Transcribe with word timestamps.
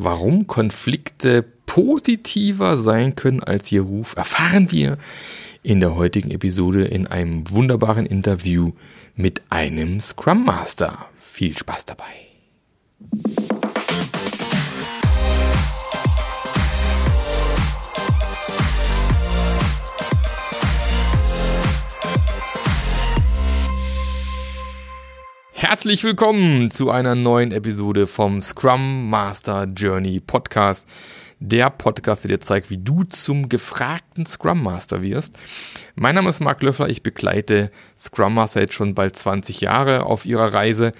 Warum 0.00 0.46
Konflikte 0.46 1.42
positiver 1.66 2.76
sein 2.76 3.16
können 3.16 3.42
als 3.42 3.72
ihr 3.72 3.82
Ruf, 3.82 4.14
erfahren 4.16 4.70
wir 4.70 4.96
in 5.64 5.80
der 5.80 5.96
heutigen 5.96 6.30
Episode 6.30 6.84
in 6.84 7.08
einem 7.08 7.50
wunderbaren 7.50 8.06
Interview 8.06 8.70
mit 9.16 9.42
einem 9.50 10.00
Scrum 10.00 10.44
Master. 10.44 11.06
Viel 11.18 11.58
Spaß 11.58 11.84
dabei. 11.86 12.04
Herzlich 25.60 26.04
willkommen 26.04 26.70
zu 26.70 26.88
einer 26.92 27.16
neuen 27.16 27.50
Episode 27.50 28.06
vom 28.06 28.40
Scrum 28.42 29.10
Master 29.10 29.64
Journey 29.64 30.20
Podcast. 30.20 30.86
Der 31.40 31.68
Podcast, 31.68 32.22
der 32.22 32.28
dir 32.28 32.40
zeigt, 32.40 32.70
wie 32.70 32.78
du 32.78 33.02
zum 33.02 33.48
gefragten 33.48 34.24
Scrum 34.24 34.62
Master 34.62 35.02
wirst. 35.02 35.34
Mein 35.96 36.14
Name 36.14 36.30
ist 36.30 36.38
Marc 36.38 36.62
Löffler, 36.62 36.88
ich 36.88 37.02
begleite 37.02 37.72
Scrum 37.98 38.34
Master 38.34 38.60
jetzt 38.60 38.74
schon 38.74 38.94
bald 38.94 39.16
20 39.16 39.60
Jahre 39.60 40.06
auf 40.06 40.26
ihrer 40.26 40.54
Reise 40.54 40.92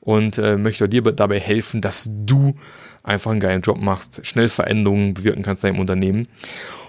und 0.00 0.36
äh, 0.36 0.58
möchte 0.58 0.86
dir 0.86 1.00
dabei 1.00 1.40
helfen, 1.40 1.80
dass 1.80 2.10
du 2.12 2.56
einfach 3.02 3.30
einen 3.30 3.40
geilen 3.40 3.62
Job 3.62 3.78
machst, 3.78 4.20
schnell 4.26 4.50
Veränderungen 4.50 5.14
bewirken 5.14 5.42
kannst 5.42 5.64
in 5.64 5.70
deinem 5.70 5.80
Unternehmen. 5.80 6.28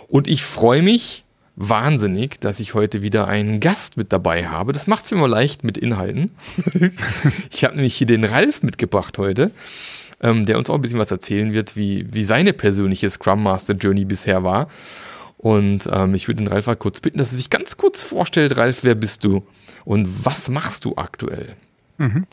Und 0.10 0.28
ich 0.28 0.44
freue 0.44 0.82
mich, 0.82 1.25
wahnsinnig, 1.56 2.40
dass 2.40 2.60
ich 2.60 2.74
heute 2.74 3.02
wieder 3.02 3.28
einen 3.28 3.60
Gast 3.60 3.98
mit 3.98 4.12
dabei 4.12 4.48
habe. 4.48 4.74
Das 4.74 4.88
macht 4.88 5.06
es 5.06 5.12
mir 5.12 5.18
immer 5.18 5.28
leicht 5.28 5.64
mit 5.64 5.78
Inhalten. 5.78 6.32
ich 7.52 7.64
habe 7.64 7.76
nämlich 7.76 7.96
hier 7.96 8.08
den 8.08 8.24
Ralf 8.24 8.62
mitgebracht 8.64 9.18
heute, 9.18 9.52
ähm, 10.22 10.46
der 10.46 10.58
uns 10.58 10.70
auch 10.70 10.76
ein 10.76 10.82
bisschen 10.82 11.00
was 11.00 11.12
erzählen 11.12 11.54
wird, 11.54 11.78
wie, 11.78 12.14
wie 12.14 12.24
seine 12.24 12.54
persönliche 12.54 13.10
Scrum 13.10 13.44
Master 13.44 13.74
Journey 13.74 14.06
bisher 14.06 14.44
war. 14.44 14.70
Und 15.38 15.90
ähm, 15.92 16.16
ich 16.16 16.28
würde 16.28 16.44
den 16.44 16.48
Ralf 16.48 16.68
mal 16.68 16.76
kurz 16.76 17.00
bitten, 17.00 17.20
dass 17.20 17.32
er 17.32 17.38
sich 17.38 17.50
ganz 17.50 17.78
kurz 17.78 18.04
vorstellt. 18.04 18.58
Ralf, 18.58 18.84
wer 18.84 18.96
bist 18.96 19.24
du 19.24 19.46
und 19.86 20.26
was 20.26 20.50
machst 20.50 20.86
du 20.86 20.96
aktuell? 20.98 21.56
Mhm. 21.98 22.26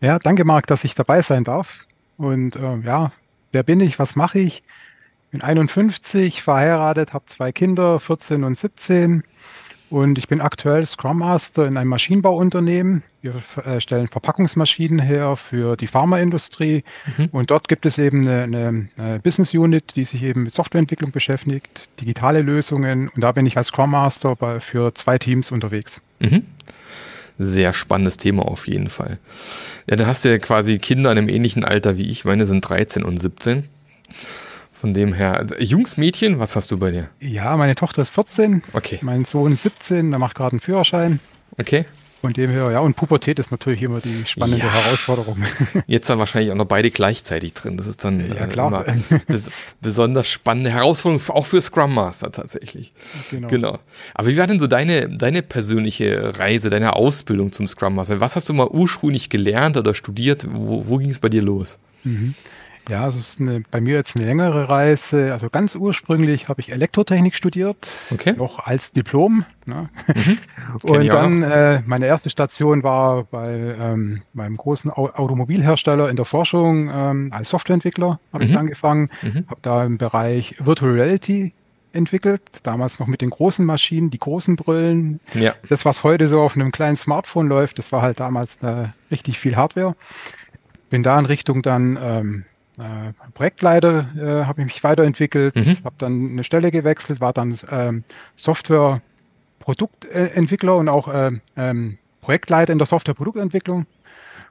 Ja, 0.00 0.18
danke 0.18 0.44
Marc, 0.44 0.66
dass 0.66 0.84
ich 0.84 0.94
dabei 0.94 1.22
sein 1.22 1.44
darf. 1.44 1.80
Und 2.16 2.56
äh, 2.56 2.78
ja, 2.84 3.12
wer 3.52 3.62
bin 3.62 3.80
ich, 3.80 3.98
was 3.98 4.16
mache 4.16 4.38
ich? 4.38 4.62
Bin 5.30 5.42
51, 5.42 6.42
verheiratet, 6.42 7.12
habe 7.12 7.24
zwei 7.26 7.52
Kinder, 7.52 8.00
14 8.00 8.44
und 8.44 8.58
17. 8.58 9.22
Und 9.90 10.18
ich 10.18 10.28
bin 10.28 10.40
aktuell 10.40 10.86
Scrum 10.86 11.18
Master 11.18 11.66
in 11.66 11.76
einem 11.76 11.90
Maschinenbauunternehmen. 11.90 13.02
Wir 13.22 13.34
äh, 13.64 13.80
stellen 13.80 14.06
Verpackungsmaschinen 14.06 15.00
her 15.00 15.34
für 15.34 15.76
die 15.76 15.88
Pharmaindustrie. 15.88 16.84
Mhm. 17.18 17.28
Und 17.32 17.50
dort 17.50 17.66
gibt 17.66 17.86
es 17.86 17.98
eben 17.98 18.26
eine, 18.28 18.88
eine, 18.96 19.18
Business 19.18 19.52
Unit, 19.52 19.96
die 19.96 20.04
sich 20.04 20.22
eben 20.22 20.44
mit 20.44 20.54
Softwareentwicklung 20.54 21.10
beschäftigt, 21.10 21.88
digitale 22.00 22.42
Lösungen. 22.42 23.08
Und 23.08 23.20
da 23.20 23.32
bin 23.32 23.46
ich 23.46 23.56
als 23.56 23.68
Scrum 23.68 23.90
Master 23.90 24.36
bei, 24.36 24.60
für 24.60 24.94
zwei 24.94 25.18
Teams 25.18 25.50
unterwegs. 25.50 26.00
Mhm. 26.20 26.44
Sehr 27.40 27.72
spannendes 27.72 28.16
Thema 28.16 28.42
auf 28.42 28.68
jeden 28.68 28.90
Fall. 28.90 29.18
Ja, 29.88 29.96
da 29.96 30.06
hast 30.06 30.24
du 30.24 30.28
ja 30.28 30.38
quasi 30.38 30.78
Kinder 30.78 31.10
in 31.10 31.18
einem 31.18 31.28
ähnlichen 31.28 31.64
Alter 31.64 31.96
wie 31.96 32.08
ich. 32.08 32.24
Meine 32.24 32.46
sind 32.46 32.60
13 32.60 33.02
und 33.02 33.18
17. 33.18 33.64
Von 34.80 34.94
dem 34.94 35.12
her, 35.12 35.44
Jungs, 35.58 35.98
Mädchen, 35.98 36.38
was 36.38 36.56
hast 36.56 36.70
du 36.70 36.78
bei 36.78 36.90
dir? 36.90 37.10
Ja, 37.20 37.54
meine 37.58 37.74
Tochter 37.74 38.00
ist 38.00 38.08
14. 38.14 38.62
Okay. 38.72 38.98
Mein 39.02 39.26
Sohn 39.26 39.52
ist 39.52 39.64
17, 39.64 40.08
der 40.08 40.18
macht 40.18 40.34
gerade 40.34 40.52
einen 40.52 40.60
Führerschein. 40.60 41.20
Okay. 41.58 41.84
Von 42.22 42.32
dem 42.32 42.48
her, 42.50 42.70
ja, 42.70 42.80
und 42.80 42.96
Pubertät 42.96 43.38
ist 43.38 43.50
natürlich 43.50 43.82
immer 43.82 44.00
die 44.00 44.24
spannende 44.24 44.64
ja. 44.64 44.72
Herausforderung. 44.72 45.44
Jetzt 45.86 46.08
dann 46.08 46.18
wahrscheinlich 46.18 46.50
auch 46.50 46.56
noch 46.56 46.64
beide 46.64 46.90
gleichzeitig 46.90 47.52
drin. 47.52 47.76
Das 47.76 47.86
ist 47.86 48.04
dann 48.04 48.34
ja, 48.34 48.46
klar. 48.46 48.88
Äh, 48.88 48.94
bes 49.26 49.50
besonders 49.82 50.28
spannende 50.28 50.70
Herausforderung, 50.70 51.22
auch 51.28 51.44
für 51.44 51.60
Scrum 51.60 51.94
Master 51.94 52.32
tatsächlich. 52.32 52.94
Genau. 53.30 53.48
genau. 53.48 53.78
Aber 54.14 54.28
wie 54.28 54.38
war 54.38 54.46
denn 54.46 54.60
so 54.60 54.66
deine, 54.66 55.10
deine 55.10 55.42
persönliche 55.42 56.38
Reise, 56.38 56.70
deine 56.70 56.96
Ausbildung 56.96 57.52
zum 57.52 57.68
Scrum 57.68 57.96
Master? 57.96 58.20
Was 58.20 58.34
hast 58.34 58.48
du 58.48 58.54
mal 58.54 58.68
ursprünglich 58.68 59.28
gelernt 59.28 59.76
oder 59.76 59.94
studiert? 59.94 60.46
Wo, 60.50 60.88
wo 60.88 60.96
ging 60.96 61.10
es 61.10 61.18
bei 61.18 61.28
dir 61.28 61.42
los? 61.42 61.78
Mhm. 62.04 62.34
Ja, 62.90 63.06
es 63.06 63.14
ist 63.14 63.40
eine, 63.40 63.62
bei 63.70 63.80
mir 63.80 63.94
jetzt 63.94 64.16
eine 64.16 64.24
längere 64.24 64.68
Reise. 64.68 65.32
Also 65.32 65.48
ganz 65.48 65.76
ursprünglich 65.76 66.48
habe 66.48 66.60
ich 66.60 66.72
Elektrotechnik 66.72 67.36
studiert, 67.36 67.88
okay. 68.10 68.34
noch 68.36 68.58
als 68.58 68.90
Diplom. 68.90 69.44
Ne? 69.64 69.88
Mhm. 70.12 70.38
Und 70.82 71.06
dann 71.06 71.42
äh, 71.44 71.82
meine 71.86 72.06
erste 72.06 72.30
Station 72.30 72.82
war 72.82 73.22
bei 73.22 73.76
ähm, 73.78 74.22
meinem 74.32 74.56
großen 74.56 74.90
Automobilhersteller 74.90 76.10
in 76.10 76.16
der 76.16 76.24
Forschung 76.24 76.90
ähm, 76.92 77.30
als 77.32 77.50
Softwareentwickler 77.50 78.18
habe 78.32 78.44
mhm. 78.44 78.50
ich 78.50 78.58
angefangen, 78.58 79.10
mhm. 79.22 79.44
habe 79.48 79.60
da 79.62 79.84
im 79.84 79.96
Bereich 79.96 80.56
Virtual 80.58 80.90
Reality 80.90 81.52
entwickelt, 81.92 82.42
damals 82.64 82.98
noch 82.98 83.06
mit 83.06 83.20
den 83.20 83.30
großen 83.30 83.64
Maschinen, 83.64 84.10
die 84.10 84.18
großen 84.18 84.56
Brillen. 84.56 85.20
Ja. 85.34 85.54
Das, 85.68 85.84
was 85.84 86.02
heute 86.02 86.26
so 86.26 86.40
auf 86.40 86.56
einem 86.56 86.72
kleinen 86.72 86.96
Smartphone 86.96 87.46
läuft, 87.46 87.78
das 87.78 87.92
war 87.92 88.02
halt 88.02 88.18
damals 88.18 88.56
äh, 88.62 88.88
richtig 89.12 89.38
viel 89.38 89.56
Hardware. 89.56 89.94
Bin 90.88 91.04
da 91.04 91.16
in 91.18 91.26
Richtung 91.26 91.62
dann 91.62 91.96
ähm, 92.02 92.44
äh, 92.80 93.12
Projektleiter 93.34 94.08
äh, 94.16 94.44
habe 94.46 94.62
ich 94.62 94.66
mich 94.66 94.84
weiterentwickelt, 94.84 95.54
mhm. 95.54 95.76
habe 95.84 95.94
dann 95.98 96.30
eine 96.32 96.44
Stelle 96.44 96.70
gewechselt, 96.70 97.20
war 97.20 97.32
dann 97.32 97.58
ähm, 97.70 98.04
Software 98.36 99.02
Produktentwickler 99.60 100.76
und 100.76 100.88
auch 100.88 101.08
äh, 101.08 101.32
ähm, 101.56 101.98
Projektleiter 102.22 102.72
in 102.72 102.78
der 102.78 102.86
Software-Produktentwicklung 102.86 103.86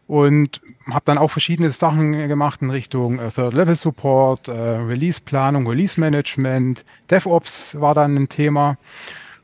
und 0.08 0.62
habe 0.90 1.06
dann 1.06 1.18
auch 1.18 1.30
verschiedene 1.30 1.72
Sachen 1.72 2.28
gemacht 2.28 2.62
in 2.62 2.72
Richtung 2.72 3.20
äh, 3.20 3.30
Third-Level-Support, 3.30 4.48
äh, 4.48 4.52
Release-Planung, 4.52 5.68
Release-Management, 5.68 6.84
DevOps 7.10 7.80
war 7.80 7.94
dann 7.94 8.16
ein 8.16 8.30
Thema. 8.30 8.78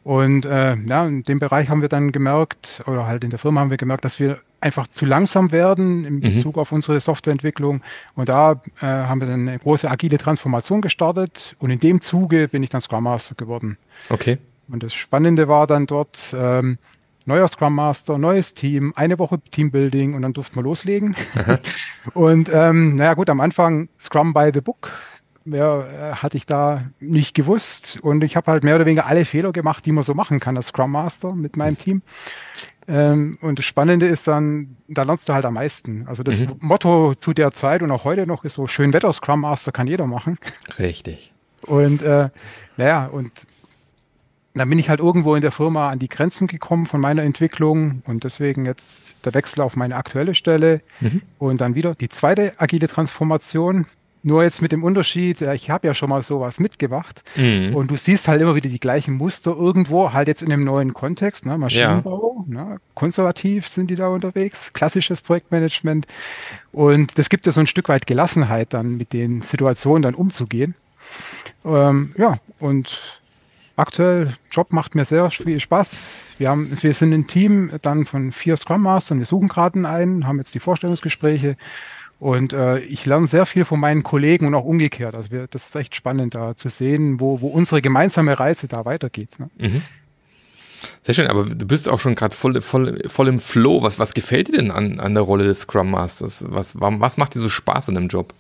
Und 0.03 0.46
äh, 0.46 0.75
ja, 0.75 1.06
in 1.06 1.23
dem 1.23 1.40
Bereich 1.40 1.69
haben 1.69 1.81
wir 1.81 1.90
dann 1.90 2.12
gemerkt, 2.12 2.84
oder 2.88 3.06
halt 3.06 3.23
in 3.23 3.29
der 3.31 3.40
Firma 3.40 3.62
haben 3.62 3.69
wir 3.69 3.78
gemerkt, 3.78 4.06
dass 4.06 4.19
wir 4.19 4.40
einfach 4.66 4.88
zu 4.88 5.06
langsam 5.06 5.52
werden 5.52 6.06
in 6.06 6.16
mhm. 6.16 6.22
Bezug 6.22 6.56
mhm. 6.56 6.62
auf 6.62 6.72
unsere 6.72 7.00
Softwareentwicklung. 7.00 7.81
Und 8.16 8.30
da 8.30 8.62
äh, 8.81 8.86
haben 8.86 9.22
wir 9.22 9.28
dann 9.28 9.48
eine 9.48 9.59
große 9.59 9.90
agile 9.90 10.18
Transformation 10.18 10.81
gestartet 10.81 11.56
und 11.59 11.70
in 11.70 11.80
dem 11.80 12.02
Zuge 12.02 12.48
bin 12.48 12.64
ich 12.64 12.70
dann 12.70 12.81
Scrum 12.81 13.03
Master 13.03 13.36
geworden. 13.36 13.78
Okay. 14.09 14.40
Und 14.68 14.81
das 14.81 14.94
Spannende 14.96 15.48
war 15.48 15.68
dann 15.68 15.86
dort, 15.86 16.36
ähm, 16.36 16.80
neuer 17.26 17.48
Scrum 17.48 17.76
Master, 17.76 18.18
neues 18.18 18.53
Team, 18.53 18.94
eine 18.96 19.20
Woche 19.20 19.40
Teambuilding 19.52 20.16
und 20.16 20.24
dann 20.24 20.34
durften 20.34 20.56
wir 20.56 20.64
loslegen. 20.64 21.16
und 22.14 22.50
ähm, 22.52 22.96
naja 22.96 23.14
gut, 23.14 23.30
am 23.30 23.42
Anfang 23.42 23.90
Scrum 24.00 24.34
by 24.34 24.50
the 24.53 24.62
Book. 24.62 24.92
Mehr 25.46 25.88
äh, 25.92 26.16
hatte 26.16 26.38
ich 26.38 26.46
da 26.46 26.86
nicht 27.00 27.36
gewusst 27.36 28.00
und 28.02 28.24
ich 28.24 28.36
habe 28.36 28.52
halt 28.52 28.64
mehr 28.64 28.76
oder 28.76 28.86
weniger 28.86 29.06
alle 29.06 29.26
Fehler 29.26 29.52
gemacht, 29.52 29.86
die 29.86 29.92
man 29.92 30.04
so 30.04 30.14
machen 30.14 30.40
kann 30.40 30.58
als 30.58 30.68
Scrum 30.68 30.92
Master 30.92 31.36
mit 31.36 31.56
meinem 31.56 31.78
Team. 31.78 32.02
Ähm, 32.88 33.38
und 33.42 33.60
das 33.60 33.66
Spannende 33.66 34.08
ist 34.08 34.28
dann, 34.28 34.76
da 34.88 35.04
lernst 35.04 35.30
du 35.30 35.34
halt 35.34 35.46
am 35.46 35.56
meisten. 35.56 36.08
Also 36.08 36.24
das 36.24 36.40
mhm. 36.40 36.56
Motto 36.60 37.16
zu 37.16 37.34
der 37.34 37.52
Zeit 37.52 37.82
und 37.82 37.92
auch 37.92 38.04
heute 38.04 38.28
noch 38.28 38.44
ist 38.44 38.54
so, 38.54 38.68
schön 38.68 38.94
Wetter 38.94 39.12
Scrum 39.14 39.42
Master 39.42 39.72
kann 39.72 39.88
jeder 39.88 40.08
machen. 40.08 40.38
Richtig. 40.80 41.32
Und 41.62 42.02
äh, 42.02 42.30
naja, 42.78 43.06
und 43.06 43.32
dann 44.56 44.70
bin 44.70 44.80
ich 44.80 44.90
halt 44.90 45.00
irgendwo 45.00 45.36
in 45.36 45.42
der 45.42 45.52
Firma 45.52 45.90
an 45.90 46.00
die 46.00 46.08
Grenzen 46.08 46.48
gekommen 46.48 46.86
von 46.86 47.02
meiner 47.02 47.24
Entwicklung 47.24 48.02
und 48.06 48.24
deswegen 48.24 48.66
jetzt 48.66 49.16
der 49.26 49.34
Wechsel 49.34 49.62
auf 49.62 49.76
meine 49.76 49.96
aktuelle 49.96 50.34
Stelle 50.34 50.82
mhm. 51.02 51.22
und 51.40 51.62
dann 51.62 51.76
wieder 51.76 51.94
die 51.94 52.10
zweite 52.10 52.54
agile 52.58 52.88
Transformation. 52.88 53.86
Nur 54.25 54.41
jetzt 54.41 54.59
mit 54.59 54.72
dem 54.72 54.84
Unterschied, 54.84 55.40
ich 55.41 55.69
habe 55.69 55.86
ja 55.86 55.94
schon 55.94 56.09
mal 56.09 56.24
sowas 56.24 56.59
mitgemacht 56.59 57.22
mhm. 57.36 57.75
und 57.75 57.91
du 57.91 57.96
siehst 57.96 58.28
halt 58.28 58.41
immer 58.41 58.56
wieder 58.56 58.69
die 58.69 58.80
gleichen 58.80 59.13
Muster 59.13 59.56
irgendwo, 59.56 60.13
halt 60.13 60.28
jetzt 60.28 60.41
in 60.41 60.52
einem 60.52 60.63
neuen 60.63 60.96
Kontext, 60.96 61.46
ne, 61.46 61.59
Maschinenbau, 61.59 62.44
ja. 62.50 62.64
ne, 62.64 62.78
konservativ 62.96 63.68
sind 63.68 63.91
die 63.91 63.96
da 63.96 64.08
unterwegs, 64.08 64.74
klassisches 64.74 65.22
Projektmanagement 65.22 66.08
und 66.72 67.19
das 67.19 67.30
gibt 67.30 67.46
ja 67.46 67.52
so 67.52 67.59
ein 67.59 67.68
Stück 67.68 67.88
weit 67.88 68.08
Gelassenheit 68.08 68.74
dann 68.74 68.97
mit 68.97 69.14
den 69.14 69.44
Situationen 69.44 70.02
dann 70.02 70.16
umzugehen. 70.16 70.73
Ähm, 71.64 72.16
ja, 72.17 72.40
und 72.58 73.00
aktuell 73.76 74.35
Job 74.50 74.73
macht 74.73 74.96
mir 74.96 75.05
sehr 75.05 75.29
viel 75.29 75.59
Spaß. 75.59 76.16
Wir 76.40 76.50
haben, 76.50 76.76
wir 76.82 76.94
sind 76.96 77.14
ein 77.14 77.28
Team 77.28 77.73
dann 77.84 78.08
von 78.08 78.32
vier 78.32 78.58
Scrum 78.58 78.82
Masters, 78.82 79.20
wir 79.20 79.26
suchen 79.28 79.50
gerade 79.50 79.88
einen, 79.88 80.26
haben 80.26 80.40
jetzt 80.40 80.55
die 80.55 80.59
Vorstellungsgespräche 80.59 81.58
und 82.20 82.53
äh, 82.53 82.79
ich 82.79 83.06
lerne 83.06 83.28
sehr 83.28 83.46
viel 83.46 83.66
von 83.66 83.79
meinen 83.79 84.03
Kollegen 84.03 84.47
und 84.47 84.56
auch 84.56 84.66
umgekehrt. 84.66 85.16
Also 85.16 85.32
wir, 85.32 85.47
das 85.47 85.66
ist 85.66 85.76
echt 85.76 85.96
spannend, 85.96 86.35
da 86.35 86.56
zu 86.56 86.70
sehen, 86.70 87.20
wo, 87.20 87.41
wo 87.41 87.47
unsere 87.47 87.82
gemeinsame 87.82 88.40
Reise 88.40 88.67
da 88.67 88.85
weitergeht. 88.85 89.38
Ne? 89.40 89.50
Mhm. 89.58 89.82
Sehr 91.02 91.16
schön, 91.16 91.28
aber 91.28 91.46
du 91.46 91.66
bist 91.66 91.90
auch 91.90 92.00
schon 92.00 92.16
gerade 92.16 92.35
voll, 92.35 92.62
voll, 92.62 93.00
voll 93.08 93.28
im 93.28 93.40
Flow. 93.40 93.82
Was, 93.82 94.00
was 94.00 94.14
gefällt 94.14 94.50
dir 94.50 94.58
denn 94.58 94.72
an, 94.72 95.00
an 95.00 95.14
der 95.14 95.23
Rolle 95.23 95.46
des 95.46 95.62
Scrum 95.62 95.91
Masters? 95.91 96.46
Was, 96.47 96.79
was 96.79 97.17
macht 97.17 97.35
dir 97.35 97.40
so 97.40 97.50
Spaß 97.50 97.90
an 97.90 97.96
dem 97.96 98.08
Job? 98.08 98.34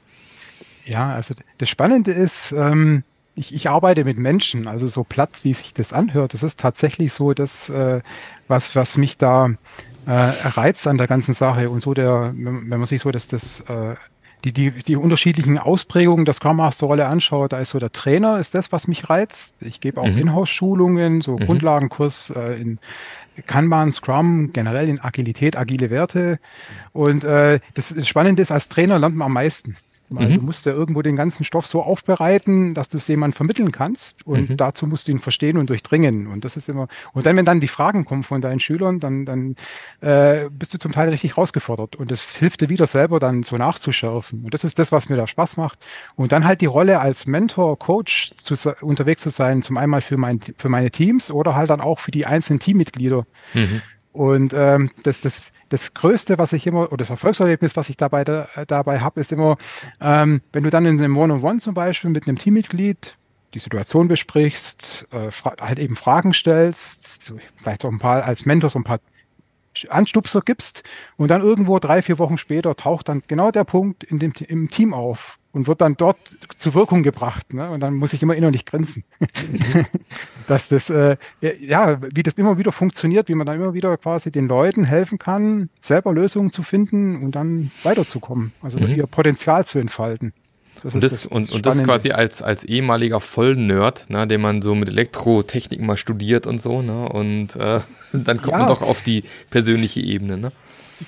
Ja, 0.85 1.13
also 1.13 1.33
das 1.57 1.69
Spannende 1.69 2.11
ist, 2.11 2.51
ähm, 2.51 3.03
ich, 3.35 3.53
ich 3.53 3.69
arbeite 3.69 4.05
mit 4.05 4.17
Menschen, 4.17 4.67
also 4.67 4.87
so 4.87 5.03
platt, 5.03 5.31
wie 5.43 5.53
sich 5.53 5.73
das 5.73 5.91
anhört. 5.91 6.33
Das 6.33 6.43
ist 6.43 6.59
tatsächlich 6.59 7.11
so, 7.13 7.33
dass 7.33 7.69
äh, 7.69 8.01
was, 8.47 8.75
was 8.75 8.97
mich 8.97 9.17
da 9.17 9.49
äh, 10.05 10.11
reizt 10.11 10.87
an 10.87 10.97
der 10.97 11.07
ganzen 11.07 11.33
Sache 11.33 11.69
und 11.69 11.81
so 11.81 11.93
der, 11.93 12.33
wenn 12.35 12.67
man 12.67 12.85
sich 12.85 13.01
so 13.01 13.11
das, 13.11 13.27
das 13.27 13.61
äh, 13.61 13.95
die, 14.45 14.53
die, 14.53 14.71
die 14.71 14.95
unterschiedlichen 14.95 15.57
Ausprägungen 15.57 16.25
der 16.25 16.35
Scrum 16.35 16.57
Master 16.57 16.85
Rolle 16.85 17.07
anschaue, 17.07 17.49
da 17.49 17.59
ist 17.59 17.69
so 17.71 17.79
der 17.79 17.91
Trainer, 17.91 18.39
ist 18.39 18.53
das, 18.53 18.71
was 18.71 18.87
mich 18.87 19.09
reizt. 19.09 19.55
Ich 19.61 19.81
gebe 19.81 19.99
auch 19.99 20.07
mhm. 20.07 20.19
Inhouse-Schulungen, 20.19 21.21
so 21.21 21.33
mhm. 21.33 21.45
Grundlagenkurs 21.45 22.31
äh, 22.35 22.61
in 22.61 22.79
Kanban, 23.47 23.91
Scrum, 23.91 24.53
generell 24.53 24.87
in 24.87 25.01
Agilität, 25.01 25.57
agile 25.57 25.89
Werte. 25.89 26.39
Und 26.93 27.23
äh, 27.23 27.59
das 27.73 28.07
Spannende 28.07 28.41
ist, 28.41 28.51
als 28.51 28.69
Trainer 28.69 28.99
lernt 28.99 29.15
man 29.15 29.25
am 29.25 29.33
meisten. 29.33 29.77
Also 30.13 30.31
mhm. 30.31 30.35
Du 30.35 30.41
musst 30.41 30.65
ja 30.65 30.73
irgendwo 30.73 31.01
den 31.01 31.15
ganzen 31.15 31.43
Stoff 31.43 31.65
so 31.65 31.81
aufbereiten, 31.81 32.73
dass 32.73 32.89
du 32.89 32.97
es 32.97 33.07
jemandem 33.07 33.35
vermitteln 33.35 33.71
kannst. 33.71 34.25
Und 34.25 34.51
mhm. 34.51 34.57
dazu 34.57 34.85
musst 34.87 35.07
du 35.07 35.11
ihn 35.11 35.19
verstehen 35.19 35.57
und 35.57 35.69
durchdringen. 35.69 36.27
Und 36.27 36.45
das 36.45 36.57
ist 36.57 36.69
immer, 36.69 36.87
und 37.13 37.25
dann, 37.25 37.35
wenn 37.35 37.45
dann 37.45 37.59
die 37.59 37.67
Fragen 37.67 38.05
kommen 38.05 38.23
von 38.23 38.41
deinen 38.41 38.59
Schülern, 38.59 38.99
dann, 38.99 39.25
dann 39.25 39.55
äh, 40.01 40.49
bist 40.51 40.73
du 40.73 40.77
zum 40.77 40.91
Teil 40.91 41.09
richtig 41.09 41.31
herausgefordert. 41.31 41.95
Und 41.95 42.11
das 42.11 42.31
hilft 42.31 42.61
dir 42.61 42.69
wieder 42.69 42.87
selber 42.87 43.19
dann 43.19 43.43
so 43.43 43.57
nachzuschärfen. 43.57 44.45
Und 44.45 44.53
das 44.53 44.63
ist 44.63 44.77
das, 44.77 44.91
was 44.91 45.09
mir 45.09 45.17
da 45.17 45.27
Spaß 45.27 45.57
macht. 45.57 45.79
Und 46.15 46.31
dann 46.31 46.45
halt 46.45 46.61
die 46.61 46.67
Rolle 46.67 46.99
als 46.99 47.25
Mentor, 47.25 47.79
Coach 47.79 48.33
zu, 48.35 48.55
unterwegs 48.81 49.23
zu 49.23 49.29
sein, 49.29 49.61
zum 49.61 49.77
einmal 49.77 50.01
für, 50.01 50.17
mein, 50.17 50.39
für 50.39 50.69
meine 50.69 50.91
Teams 50.91 51.31
oder 51.31 51.55
halt 51.55 51.69
dann 51.69 51.81
auch 51.81 51.99
für 51.99 52.11
die 52.11 52.25
einzelnen 52.25 52.59
Teammitglieder. 52.59 53.25
Mhm. 53.53 53.81
Und 54.15 54.53
ähm, 54.55 54.91
das, 55.03 55.19
das, 55.19 55.51
das 55.67 55.93
Größte, 55.93 56.37
was 56.37 56.53
ich 56.53 56.65
immer, 56.65 56.87
oder 56.87 56.97
das 56.97 57.09
Erfolgserlebnis, 57.09 57.75
was 57.75 57.89
ich 57.89 57.97
dabei, 57.97 58.23
da, 58.23 58.47
dabei 58.65 59.01
habe, 59.01 59.19
ist 59.19 59.33
immer, 59.33 59.57
ähm, 59.99 60.41
wenn 60.53 60.63
du 60.63 60.69
dann 60.69 60.85
in 60.85 60.99
einem 60.99 61.17
One-on-One 61.17 61.59
zum 61.59 61.73
Beispiel 61.73 62.09
mit 62.09 62.25
einem 62.25 62.37
Teammitglied 62.37 63.17
die 63.53 63.59
Situation 63.59 64.07
besprichst, 64.07 65.05
äh, 65.11 65.31
halt 65.59 65.79
eben 65.79 65.97
Fragen 65.97 66.33
stellst, 66.33 67.33
vielleicht 67.57 67.83
auch 67.83 67.91
ein 67.91 67.99
paar 67.99 68.23
als 68.23 68.45
Mentor 68.45 68.69
so 68.69 68.79
ein 68.79 68.85
paar 68.85 69.01
Anstupser 69.89 70.39
gibst 70.39 70.83
und 71.17 71.29
dann 71.29 71.41
irgendwo 71.41 71.79
drei, 71.79 72.01
vier 72.01 72.17
Wochen 72.17 72.37
später 72.37 72.73
taucht 72.77 73.09
dann 73.09 73.21
genau 73.27 73.51
der 73.51 73.65
Punkt 73.65 74.05
in 74.05 74.19
dem, 74.19 74.31
im 74.47 74.69
Team 74.69 74.93
auf, 74.93 75.39
und 75.55 75.67
wird 75.67 75.79
dann 75.79 75.95
dort 75.95 76.17
zur 76.57 76.73
Wirkung 76.73 77.01
gebracht. 77.01 77.53
Ne? 77.53 77.69
Und 77.69 77.79
dann 77.79 77.93
muss 77.95 78.11
ich 78.11 78.21
immer 78.21 78.35
innerlich 78.35 78.65
grinsen. 78.65 79.05
Dass 80.49 80.67
das, 80.67 80.89
äh, 80.89 81.15
ja, 81.41 81.97
wie 82.13 82.23
das 82.23 82.33
immer 82.33 82.57
wieder 82.57 82.73
funktioniert, 82.73 83.29
wie 83.29 83.35
man 83.35 83.47
dann 83.47 83.55
immer 83.55 83.73
wieder 83.73 83.95
quasi 83.97 84.31
den 84.31 84.47
Leuten 84.47 84.83
helfen 84.83 85.17
kann, 85.17 85.69
selber 85.81 86.11
Lösungen 86.11 86.51
zu 86.51 86.61
finden 86.61 87.23
und 87.23 87.35
dann 87.35 87.71
weiterzukommen. 87.83 88.51
Also 88.61 88.79
mhm. 88.79 88.95
ihr 88.95 89.07
Potenzial 89.07 89.65
zu 89.65 89.79
entfalten. 89.79 90.33
Das 90.83 90.93
und, 90.93 91.03
das, 91.03 91.13
das 91.13 91.25
und, 91.25 91.51
und 91.53 91.65
das 91.65 91.81
quasi 91.81 92.11
als, 92.11 92.41
als 92.41 92.65
ehemaliger 92.65 93.21
Vollnerd, 93.21 94.09
ne, 94.09 94.27
den 94.27 94.41
man 94.41 94.61
so 94.61 94.75
mit 94.75 94.89
Elektrotechnik 94.89 95.81
mal 95.81 95.95
studiert 95.95 96.45
und 96.45 96.61
so, 96.61 96.81
ne? 96.81 97.07
Und 97.07 97.55
äh, 97.55 97.79
dann 98.11 98.37
kommt 98.41 98.51
ja. 98.51 98.57
man 98.57 98.67
doch 98.67 98.81
auf 98.81 99.01
die 99.01 99.23
persönliche 99.49 100.01
Ebene, 100.01 100.37
ne? 100.37 100.51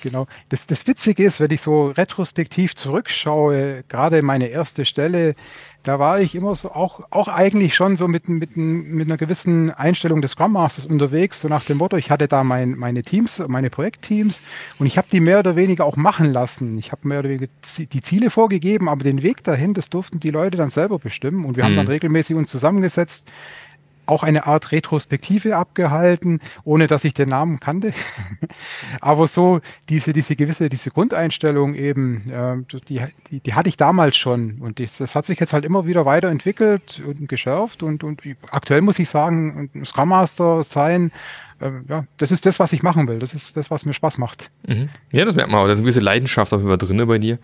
Genau. 0.01 0.28
Das, 0.50 0.68
das 0.68 0.86
Witzige 0.88 1.24
ist, 1.24 1.39
wenn 1.39 1.51
ich 1.51 1.62
so 1.62 1.88
retrospektiv 1.88 2.75
zurückschaue, 2.75 3.84
gerade 3.88 4.22
meine 4.22 4.48
erste 4.48 4.86
Stelle, 4.86 5.36
da 5.84 6.00
war 6.00 6.19
ich 6.19 6.36
immer 6.36 6.54
so 6.56 6.72
auch, 6.72 7.01
auch 7.12 7.30
eigentlich 7.30 7.74
schon 7.74 7.95
so 7.95 8.10
mit, 8.10 8.28
mit, 8.28 8.57
mit 8.57 9.07
einer 9.07 9.16
gewissen 9.16 9.72
Einstellung 9.72 10.22
des 10.22 10.31
Scrum 10.31 10.51
Masters 10.51 10.86
unterwegs, 10.86 11.39
so 11.39 11.48
nach 11.48 11.63
dem 11.63 11.78
Motto, 11.78 11.95
ich 11.95 12.12
hatte 12.12 12.28
da 12.28 12.44
mein, 12.44 12.72
meine 12.78 13.04
Teams, 13.04 13.42
meine 13.48 13.69
Projektteams 13.69 14.42
und 14.80 14.86
ich 14.86 14.98
habe 14.98 15.07
die 15.10 15.22
mehr 15.22 15.39
oder 15.39 15.56
weniger 15.56 15.86
auch 15.86 15.95
machen 15.95 16.33
lassen. 16.33 16.78
Ich 16.78 16.92
habe 16.92 17.07
mehr 17.07 17.19
oder 17.19 17.30
weniger 17.30 17.48
die 17.78 18.01
Ziele 18.01 18.30
vorgegeben, 18.30 18.90
aber 18.90 19.04
den 19.04 19.24
Weg 19.24 19.44
dahin, 19.45 19.74
das 19.74 19.90
durften 19.90 20.19
die 20.19 20.31
Leute 20.31 20.57
dann 20.57 20.72
selber 20.72 21.00
bestimmen 21.00 21.45
und 21.45 21.56
wir 21.56 21.63
mhm. 21.63 21.68
haben 21.69 21.75
dann 21.78 21.88
regelmäßig 21.88 22.36
uns 22.36 22.50
zusammengesetzt, 22.50 23.28
auch 24.07 24.24
eine 24.24 24.48
Art 24.48 24.71
Retrospektive 24.71 25.56
abgehalten, 25.56 26.39
ohne 26.63 26.88
dass 26.88 27.04
ich 27.04 27.13
den 27.13 27.30
Namen 27.30 27.59
kannte. 27.59 27.94
Aber 29.01 29.27
so 29.27 29.62
diese, 29.89 30.13
diese 30.13 30.36
gewisse, 30.36 30.69
diese 30.69 30.92
Grundeinstellung 30.92 31.75
eben, 31.75 32.30
äh, 32.30 32.80
die, 32.88 33.01
die, 33.30 33.39
die 33.39 33.54
hatte 33.54 33.69
ich 33.69 33.77
damals 33.77 34.18
schon. 34.18 34.59
Und 34.59 34.80
das, 34.80 34.98
das 34.98 35.15
hat 35.15 35.25
sich 35.25 35.39
jetzt 35.39 35.54
halt 35.54 35.65
immer 35.65 35.86
wieder 35.86 36.06
weiterentwickelt 36.06 37.01
und 37.06 37.27
geschärft. 37.27 37.83
Und, 37.83 38.04
und 38.04 38.21
aktuell 38.51 38.81
muss 38.81 39.00
ich 39.00 39.09
sagen, 39.09 39.69
Scrum 39.86 40.09
Master 40.09 40.63
sein, 40.63 41.12
äh, 41.59 41.71
ja, 41.88 42.06
das 42.18 42.31
ist 42.31 42.45
das, 42.45 42.59
was 42.59 42.74
ich 42.74 42.83
machen 42.83 43.07
will. 43.07 43.19
Das 43.19 43.33
ist 43.33 43.57
das, 43.57 43.71
was 43.71 43.86
mir 43.86 43.94
Spaß 43.94 44.18
macht. 44.18 44.51
Mhm. 44.68 44.89
Ja, 45.12 45.25
das 45.25 45.36
merkt 45.36 45.51
man 45.51 45.62
auch. 45.62 45.65
Da 45.65 45.71
ist 45.71 45.80
eine 45.80 45.83
gewisse 45.83 46.01
Leidenschaft 46.01 46.54
auch 46.54 46.62
über 46.62 46.77
drinne 46.77 47.06
bei 47.06 47.18
dir 47.18 47.39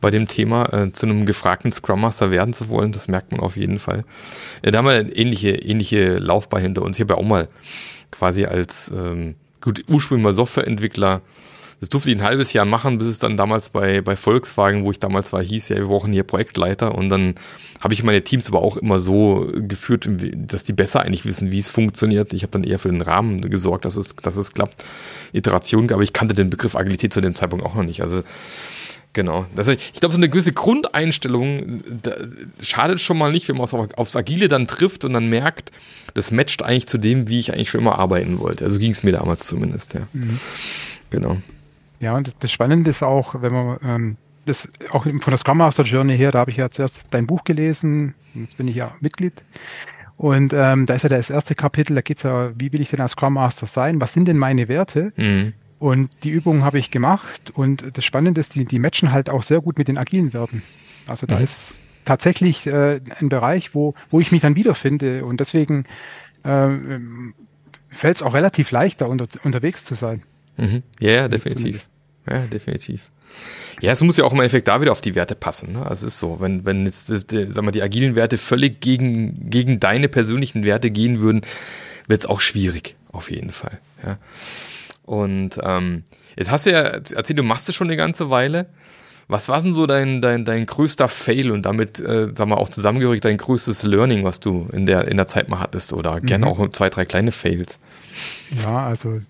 bei 0.00 0.10
dem 0.10 0.28
Thema 0.28 0.72
äh, 0.72 0.92
zu 0.92 1.06
einem 1.06 1.26
gefragten 1.26 1.72
Scrum 1.72 2.00
Master 2.00 2.30
werden 2.30 2.52
zu 2.52 2.68
wollen. 2.68 2.92
Das 2.92 3.08
merkt 3.08 3.32
man 3.32 3.40
auf 3.40 3.56
jeden 3.56 3.78
Fall. 3.78 4.04
Äh, 4.62 4.70
da 4.70 4.78
haben 4.78 4.86
wir 4.86 4.92
eine 4.92 5.12
ähnliche, 5.12 5.50
ähnliche 5.50 6.18
Laufbahn 6.18 6.62
hinter 6.62 6.82
uns. 6.82 6.96
Ich 6.96 7.00
habe 7.00 7.14
ja 7.14 7.18
auch 7.18 7.26
mal 7.26 7.48
quasi 8.10 8.44
als 8.44 8.92
ähm, 8.94 9.34
gut 9.60 9.84
ursprünglich 9.88 10.24
mal 10.24 10.32
Softwareentwickler 10.32 11.22
das 11.80 11.90
durfte 11.90 12.10
ich 12.10 12.16
ein 12.16 12.24
halbes 12.24 12.52
Jahr 12.52 12.64
machen, 12.64 12.98
bis 12.98 13.06
es 13.06 13.20
dann 13.20 13.36
damals 13.36 13.68
bei, 13.68 14.00
bei 14.00 14.16
Volkswagen, 14.16 14.84
wo 14.84 14.90
ich 14.90 14.98
damals 14.98 15.32
war, 15.32 15.42
hieß, 15.42 15.68
ja, 15.68 15.76
wir 15.76 15.86
brauchen 15.86 16.12
hier 16.12 16.24
Projektleiter. 16.24 16.94
Und 16.94 17.08
dann 17.08 17.36
habe 17.80 17.94
ich 17.94 18.02
meine 18.02 18.22
Teams 18.22 18.48
aber 18.48 18.62
auch 18.62 18.76
immer 18.76 18.98
so 18.98 19.48
geführt, 19.54 20.08
dass 20.34 20.64
die 20.64 20.72
besser 20.72 21.02
eigentlich 21.02 21.24
wissen, 21.24 21.52
wie 21.52 21.60
es 21.60 21.70
funktioniert. 21.70 22.32
Ich 22.32 22.42
habe 22.42 22.50
dann 22.50 22.64
eher 22.64 22.80
für 22.80 22.90
den 22.90 23.00
Rahmen 23.00 23.48
gesorgt, 23.48 23.84
dass 23.84 23.94
es, 23.94 24.16
dass 24.16 24.36
es 24.36 24.52
klappt. 24.52 24.84
Iteration, 25.32 25.92
aber 25.92 26.02
ich 26.02 26.12
kannte 26.12 26.34
den 26.34 26.50
Begriff 26.50 26.74
Agilität 26.74 27.12
zu 27.12 27.20
dem 27.20 27.36
Zeitpunkt 27.36 27.64
auch 27.64 27.74
noch 27.74 27.84
nicht. 27.84 28.02
Also 28.02 28.22
Genau. 29.18 29.46
Das, 29.56 29.66
ich 29.66 29.94
glaube, 29.94 30.12
so 30.12 30.20
eine 30.20 30.28
gewisse 30.28 30.52
Grundeinstellung 30.52 31.82
schadet 32.62 33.00
schon 33.00 33.18
mal 33.18 33.32
nicht, 33.32 33.48
wenn 33.48 33.56
man 33.56 33.64
es 33.64 33.74
auf, 33.74 33.88
aufs 33.98 34.14
Agile 34.14 34.46
dann 34.46 34.68
trifft 34.68 35.02
und 35.02 35.12
dann 35.12 35.28
merkt, 35.28 35.72
das 36.14 36.30
matcht 36.30 36.62
eigentlich 36.62 36.86
zu 36.86 36.98
dem, 36.98 37.28
wie 37.28 37.40
ich 37.40 37.52
eigentlich 37.52 37.68
schon 37.68 37.80
immer 37.80 37.98
arbeiten 37.98 38.38
wollte. 38.38 38.64
Also 38.64 38.78
ging 38.78 38.92
es 38.92 39.02
mir 39.02 39.10
damals 39.10 39.44
zumindest, 39.44 39.94
ja. 39.94 40.02
Mhm. 40.12 40.38
Genau. 41.10 41.36
Ja, 41.98 42.14
und 42.14 42.32
das 42.38 42.52
Spannende 42.52 42.90
ist 42.90 43.02
auch, 43.02 43.42
wenn 43.42 43.52
man 43.52 43.78
ähm, 43.82 44.16
das 44.44 44.68
auch 44.92 45.02
von 45.02 45.20
der 45.26 45.36
Scrum 45.36 45.58
Master 45.58 45.82
Journey 45.82 46.16
her, 46.16 46.30
da 46.30 46.38
habe 46.38 46.52
ich 46.52 46.56
ja 46.56 46.70
zuerst 46.70 47.08
dein 47.10 47.26
Buch 47.26 47.42
gelesen, 47.42 48.14
jetzt 48.34 48.56
bin 48.56 48.68
ich 48.68 48.76
ja 48.76 48.94
Mitglied. 49.00 49.42
Und 50.16 50.52
ähm, 50.52 50.86
da 50.86 50.94
ist 50.94 51.02
ja 51.02 51.08
das 51.08 51.28
erste 51.28 51.56
Kapitel, 51.56 51.96
da 51.96 52.02
geht 52.02 52.18
es 52.18 52.22
ja, 52.22 52.52
wie 52.56 52.72
will 52.72 52.80
ich 52.80 52.90
denn 52.90 53.00
als 53.00 53.12
Scrum 53.12 53.34
Master 53.34 53.66
sein? 53.66 54.00
Was 54.00 54.12
sind 54.12 54.28
denn 54.28 54.38
meine 54.38 54.68
Werte? 54.68 55.12
Mhm. 55.16 55.54
Und 55.78 56.10
die 56.24 56.30
Übungen 56.30 56.64
habe 56.64 56.78
ich 56.78 56.90
gemacht 56.90 57.52
und 57.54 57.96
das 57.96 58.04
Spannende 58.04 58.40
ist, 58.40 58.54
die, 58.54 58.64
die 58.64 58.78
matchen 58.78 59.12
halt 59.12 59.30
auch 59.30 59.42
sehr 59.42 59.60
gut 59.60 59.78
mit 59.78 59.86
den 59.86 59.96
agilen 59.96 60.32
Werten. 60.32 60.62
Also 61.06 61.26
da 61.26 61.36
mhm. 61.36 61.44
ist 61.44 61.82
tatsächlich 62.04 62.66
äh, 62.66 63.00
ein 63.20 63.28
Bereich, 63.28 63.74
wo, 63.74 63.94
wo 64.10 64.18
ich 64.18 64.32
mich 64.32 64.40
dann 64.40 64.56
wiederfinde 64.56 65.24
und 65.24 65.38
deswegen 65.38 65.84
äh, 66.42 66.68
fällt 67.90 68.16
es 68.16 68.22
auch 68.22 68.34
relativ 68.34 68.70
leicht, 68.70 69.00
da 69.00 69.06
unter, 69.06 69.26
unterwegs 69.44 69.84
zu 69.84 69.94
sein. 69.94 70.22
Mhm. 70.56 70.82
Ja, 71.00 71.10
ja, 71.10 71.28
definitiv. 71.28 71.88
Ja, 72.28 72.46
definitiv. 72.46 73.10
Ja, 73.80 73.92
es 73.92 74.00
muss 74.00 74.16
ja 74.16 74.24
auch 74.24 74.32
im 74.32 74.38
Endeffekt 74.38 74.66
da 74.66 74.80
wieder 74.80 74.90
auf 74.90 75.00
die 75.00 75.14
Werte 75.14 75.36
passen. 75.36 75.72
Ne? 75.74 75.86
Also 75.86 76.06
es 76.06 76.14
ist 76.14 76.20
so, 76.20 76.40
wenn, 76.40 76.66
wenn 76.66 76.84
jetzt 76.84 77.06
sag 77.06 77.64
mal, 77.64 77.70
die 77.70 77.82
agilen 77.82 78.16
Werte 78.16 78.38
völlig 78.38 78.80
gegen, 78.80 79.50
gegen 79.50 79.78
deine 79.78 80.08
persönlichen 80.08 80.64
Werte 80.64 80.90
gehen 80.90 81.20
würden, 81.20 81.42
wird 82.08 82.20
es 82.20 82.26
auch 82.26 82.40
schwierig, 82.40 82.96
auf 83.12 83.30
jeden 83.30 83.52
Fall. 83.52 83.78
Ja. 84.04 84.18
Und 85.08 85.58
ähm, 85.62 86.04
jetzt 86.36 86.50
hast 86.50 86.66
du 86.66 86.70
ja 86.70 86.80
erzählt, 86.80 87.38
du 87.38 87.42
machst 87.42 87.68
es 87.68 87.74
schon 87.74 87.86
eine 87.86 87.96
ganze 87.96 88.28
Weile. 88.28 88.66
Was 89.26 89.48
war 89.48 89.60
denn 89.60 89.72
so 89.72 89.86
dein, 89.86 90.20
dein, 90.20 90.44
dein 90.44 90.66
größter 90.66 91.08
Fail 91.08 91.50
und 91.50 91.64
damit, 91.64 91.98
äh, 91.98 92.28
sag 92.34 92.46
mal, 92.46 92.56
auch 92.56 92.68
zusammengehörig 92.68 93.22
dein 93.22 93.38
größtes 93.38 93.82
Learning, 93.82 94.24
was 94.24 94.40
du 94.40 94.68
in 94.72 94.84
der, 94.84 95.08
in 95.08 95.16
der 95.16 95.26
Zeit 95.26 95.48
mal 95.48 95.60
hattest? 95.60 95.94
Oder 95.94 96.16
mhm. 96.16 96.26
gerne 96.26 96.46
auch 96.46 96.70
zwei, 96.70 96.90
drei 96.90 97.06
kleine 97.06 97.32
Fails? 97.32 97.80
Ja, 98.62 98.84
also 98.84 99.20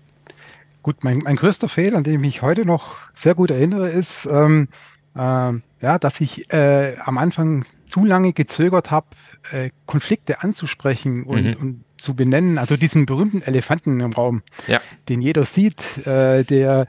gut, 0.83 1.03
mein, 1.03 1.19
mein 1.19 1.37
größter 1.37 1.69
Fail, 1.69 1.95
an 1.95 2.03
den 2.03 2.15
ich 2.15 2.19
mich 2.19 2.41
heute 2.41 2.65
noch 2.65 2.97
sehr 3.13 3.35
gut 3.35 3.51
erinnere, 3.51 3.89
ist, 3.89 4.25
ähm, 4.25 4.67
äh, 5.15 5.19
ja, 5.19 5.97
dass 5.99 6.19
ich 6.19 6.51
äh, 6.51 6.95
am 7.03 7.17
Anfang 7.17 7.65
zu 7.87 8.03
lange 8.03 8.33
gezögert 8.33 8.91
habe, 8.91 9.07
äh, 9.51 9.69
Konflikte 9.85 10.43
anzusprechen 10.43 11.23
und, 11.23 11.45
mhm. 11.45 11.53
und 11.61 11.83
zu 11.99 12.15
benennen. 12.15 12.57
Also 12.57 12.77
diesen 12.77 13.05
berühmten 13.05 13.41
Elefanten 13.41 13.99
im 13.99 14.13
Raum, 14.13 14.41
ja. 14.67 14.81
den 15.07 15.21
jeder 15.21 15.45
sieht, 15.45 16.05
äh, 16.07 16.43
der, 16.43 16.87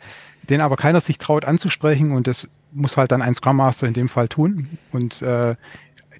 den 0.49 0.61
aber 0.61 0.76
keiner 0.76 1.00
sich 1.00 1.19
traut 1.19 1.45
anzusprechen 1.45 2.12
und 2.12 2.26
das 2.26 2.49
muss 2.73 2.97
halt 2.97 3.12
dann 3.12 3.23
ein 3.23 3.35
Scrum 3.35 3.57
Master 3.57 3.87
in 3.87 3.95
dem 3.95 4.09
Fall 4.09 4.29
tun 4.29 4.79
und 4.93 5.23
äh, 5.23 5.57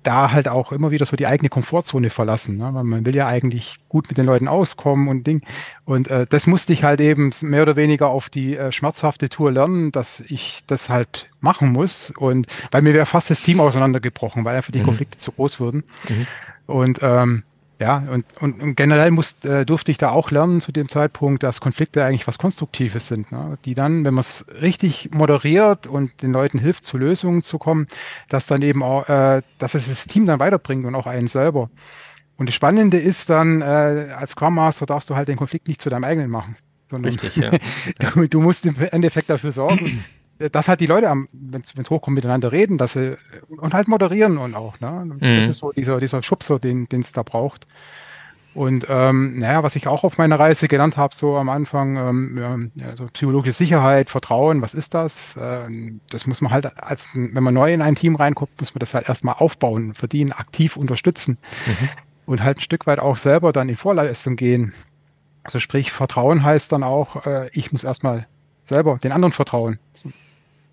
da 0.03 0.33
halt 0.33 0.49
auch 0.49 0.73
immer 0.73 0.91
wieder 0.91 1.05
so 1.05 1.17
die 1.17 1.27
eigene 1.27 1.49
Komfortzone 1.49 2.11
verlassen. 2.11 2.57
Ne? 2.57 2.71
Weil 2.73 2.85
man 2.85 3.05
will 3.05 3.15
ja 3.15 3.27
eigentlich 3.27 3.77
gut 3.89 4.09
mit 4.09 4.19
den 4.19 4.27
Leuten 4.27 4.49
auskommen 4.49 5.09
und 5.09 5.27
Ding. 5.27 5.43
Und 5.85 6.09
äh, 6.09 6.27
das 6.29 6.47
musste 6.47 6.73
ich 6.73 6.85
halt 6.85 7.01
eben 7.01 7.33
mehr 7.43 7.63
oder 7.63 7.77
weniger 7.77 8.09
auf 8.09 8.31
die 8.31 8.57
äh, 8.57 8.73
schmerzhafte 8.73 9.29
Tour 9.29 9.53
lernen, 9.53 9.93
dass 9.93 10.21
ich 10.21 10.61
das 10.67 10.89
halt 10.89 11.29
machen 11.41 11.71
muss. 11.73 12.13
Und 12.17 12.47
weil 12.71 12.83
mir 12.83 12.95
wäre 12.95 13.07
fast 13.07 13.31
das 13.31 13.43
Team 13.43 13.61
auseinandergebrochen, 13.61 14.45
weil 14.45 14.57
einfach 14.57 14.73
die 14.73 14.81
mhm. 14.81 14.85
Konflikte 14.85 15.19
zu 15.19 15.33
groß 15.33 15.61
wurden. 15.61 15.85
Mhm. 16.09 16.27
Und 16.67 16.99
ähm, 17.03 17.43
ja, 17.81 18.05
und, 18.11 18.27
und, 18.41 18.61
und 18.61 18.77
generell 18.77 19.11
muss, 19.11 19.37
äh, 19.43 19.65
durfte 19.65 19.91
ich 19.91 19.97
da 19.97 20.11
auch 20.11 20.31
lernen 20.31 20.61
zu 20.61 20.71
dem 20.71 20.91
Zeitpunkt, 20.91 21.43
dass 21.43 21.63
Konflikte 21.63 22.05
eigentlich 22.05 22.27
was 22.27 22.37
Konstruktives 22.37 23.09
sind, 23.09 23.33
ne? 23.33 23.57
die 23.65 23.75
dann, 23.75 24.05
wenn 24.05 24.13
man 24.13 24.21
es 24.21 24.45
richtig 24.61 25.13
moderiert 25.13 25.87
und 25.87 26.21
den 26.21 26.31
Leuten 26.31 26.59
hilft, 26.59 26.85
zu 26.85 26.99
Lösungen 26.99 27.43
zu 27.43 27.57
kommen, 27.59 27.87
dass 28.29 28.47
dann 28.47 28.61
eben 28.61 28.83
auch, 28.83 29.09
äh, 29.09 29.41
dass 29.59 29.75
es 29.75 29.89
das 29.89 30.07
Team 30.07 30.27
dann 30.27 30.41
weiterbringt 30.41 30.85
und 30.85 30.95
auch 30.95 31.07
einen 31.07 31.27
selber. 31.27 31.71
Und 32.37 32.51
das 32.51 32.55
Spannende 32.55 32.99
ist 32.99 33.31
dann, 33.31 33.63
äh, 33.63 33.65
als 34.15 34.33
Scrum 34.33 34.57
Master 34.57 34.85
darfst 34.85 35.09
du 35.09 35.17
halt 35.17 35.29
den 35.29 35.37
Konflikt 35.39 35.67
nicht 35.67 35.81
zu 35.81 35.89
deinem 35.89 36.05
eigenen 36.05 36.31
machen, 36.31 36.57
sondern 36.91 37.13
Richtig, 37.13 37.37
ja. 37.37 37.51
du, 38.15 38.29
du 38.29 38.41
musst 38.43 38.67
im 38.67 38.77
Endeffekt 38.79 39.31
dafür 39.31 39.53
sorgen, 39.53 40.05
dass 40.53 40.69
halt 40.69 40.81
die 40.81 40.87
Leute, 40.87 41.13
wenn 41.33 41.63
es 41.63 41.91
hochkommt, 41.91 42.15
miteinander 42.15 42.53
reden, 42.53 42.79
dass 42.79 42.95
sie 42.95 43.17
und 43.49 43.75
halt 43.75 43.89
moderieren 43.89 44.39
und 44.39 44.55
auch, 44.55 44.81
ne? 44.81 45.05
Mhm. 45.05 45.21
Das 45.21 45.49
ist 45.49 45.59
so 45.59 45.73
dieser, 45.73 46.01
dieser 46.01 46.23
Schubser, 46.23 46.59
den 46.59 46.89
es 46.91 47.13
da 47.13 47.23
braucht. 47.23 47.67
Und 48.53 48.87
ähm, 48.89 49.39
naja, 49.39 49.63
was 49.63 49.77
ich 49.77 49.87
auch 49.87 50.03
auf 50.03 50.19
meiner 50.19 50.39
Reise 50.39 50.67
gelernt 50.67 50.97
habe, 50.97 51.15
so 51.15 51.37
am 51.37 51.49
Anfang, 51.49 51.97
ähm, 51.97 52.73
ja, 52.75 52.97
so 52.97 53.07
psychologische 53.07 53.53
Sicherheit, 53.53 54.11
Vertrauen, 54.11 54.61
was 54.61 54.75
ist 54.75 54.95
das? 54.95 55.37
Ähm, 55.41 56.01
das 56.11 56.27
muss 56.27 56.41
man 56.41 56.51
halt, 56.51 56.67
als 56.83 57.11
wenn 57.15 57.43
man 57.43 57.55
neu 57.55 57.73
in 57.73 57.81
ein 57.81 57.95
Team 57.95 58.17
reinguckt, 58.17 58.59
muss 58.59 58.75
man 58.75 58.81
das 58.81 58.93
halt 58.93 59.09
erstmal 59.09 59.37
aufbauen, 59.37 59.95
verdienen, 59.95 60.33
aktiv 60.33 60.77
unterstützen 60.77 61.39
mhm. 61.67 61.89
und 62.27 62.43
halt 62.43 62.59
ein 62.59 62.63
Stück 62.63 62.89
weit 62.89 62.99
auch 62.99 63.19
selber 63.19 63.53
dann 63.53 63.69
in 63.69 63.77
Vorleistung 63.77 64.35
gehen. 64.35 64.73
Also 65.45 65.61
sprich, 65.61 65.93
Vertrauen 65.93 66.43
heißt 66.43 66.73
dann 66.73 66.83
auch, 66.83 67.25
äh, 67.27 67.51
ich 67.53 67.71
muss 67.71 67.85
erstmal 67.85 68.27
selber 68.65 68.99
den 68.99 69.13
anderen 69.13 69.33
vertrauen, 69.33 69.79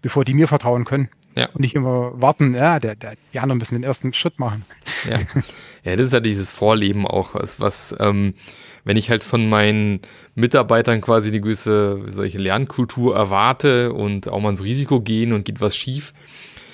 bevor 0.01 0.25
die 0.25 0.33
mir 0.33 0.47
vertrauen 0.47 0.85
können. 0.85 1.09
Ja. 1.35 1.49
Und 1.49 1.59
nicht 1.61 1.75
immer 1.75 2.19
warten, 2.19 2.55
ja, 2.55 2.79
der, 2.79 2.95
der, 2.95 3.13
die 3.31 3.39
anderen 3.39 3.59
müssen 3.59 3.75
den 3.75 3.83
ersten 3.83 4.11
Schritt 4.13 4.39
machen. 4.39 4.63
Ja, 5.07 5.19
ja 5.83 5.95
das 5.95 6.07
ist 6.07 6.13
ja 6.13 6.19
dieses 6.19 6.51
Vorleben 6.51 7.05
auch, 7.05 7.35
was, 7.35 7.59
was 7.59 7.95
ähm, 7.99 8.33
wenn 8.83 8.97
ich 8.97 9.09
halt 9.09 9.23
von 9.23 9.47
meinen 9.47 9.99
Mitarbeitern 10.33 11.01
quasi 11.01 11.29
eine 11.29 11.41
gewisse 11.41 12.01
solche 12.07 12.39
Lernkultur 12.39 13.15
erwarte 13.15 13.93
und 13.93 14.29
auch 14.29 14.39
mal 14.39 14.49
ins 14.49 14.63
Risiko 14.63 15.01
gehen 15.01 15.33
und 15.33 15.45
geht 15.45 15.61
was 15.61 15.75
schief, 15.75 16.13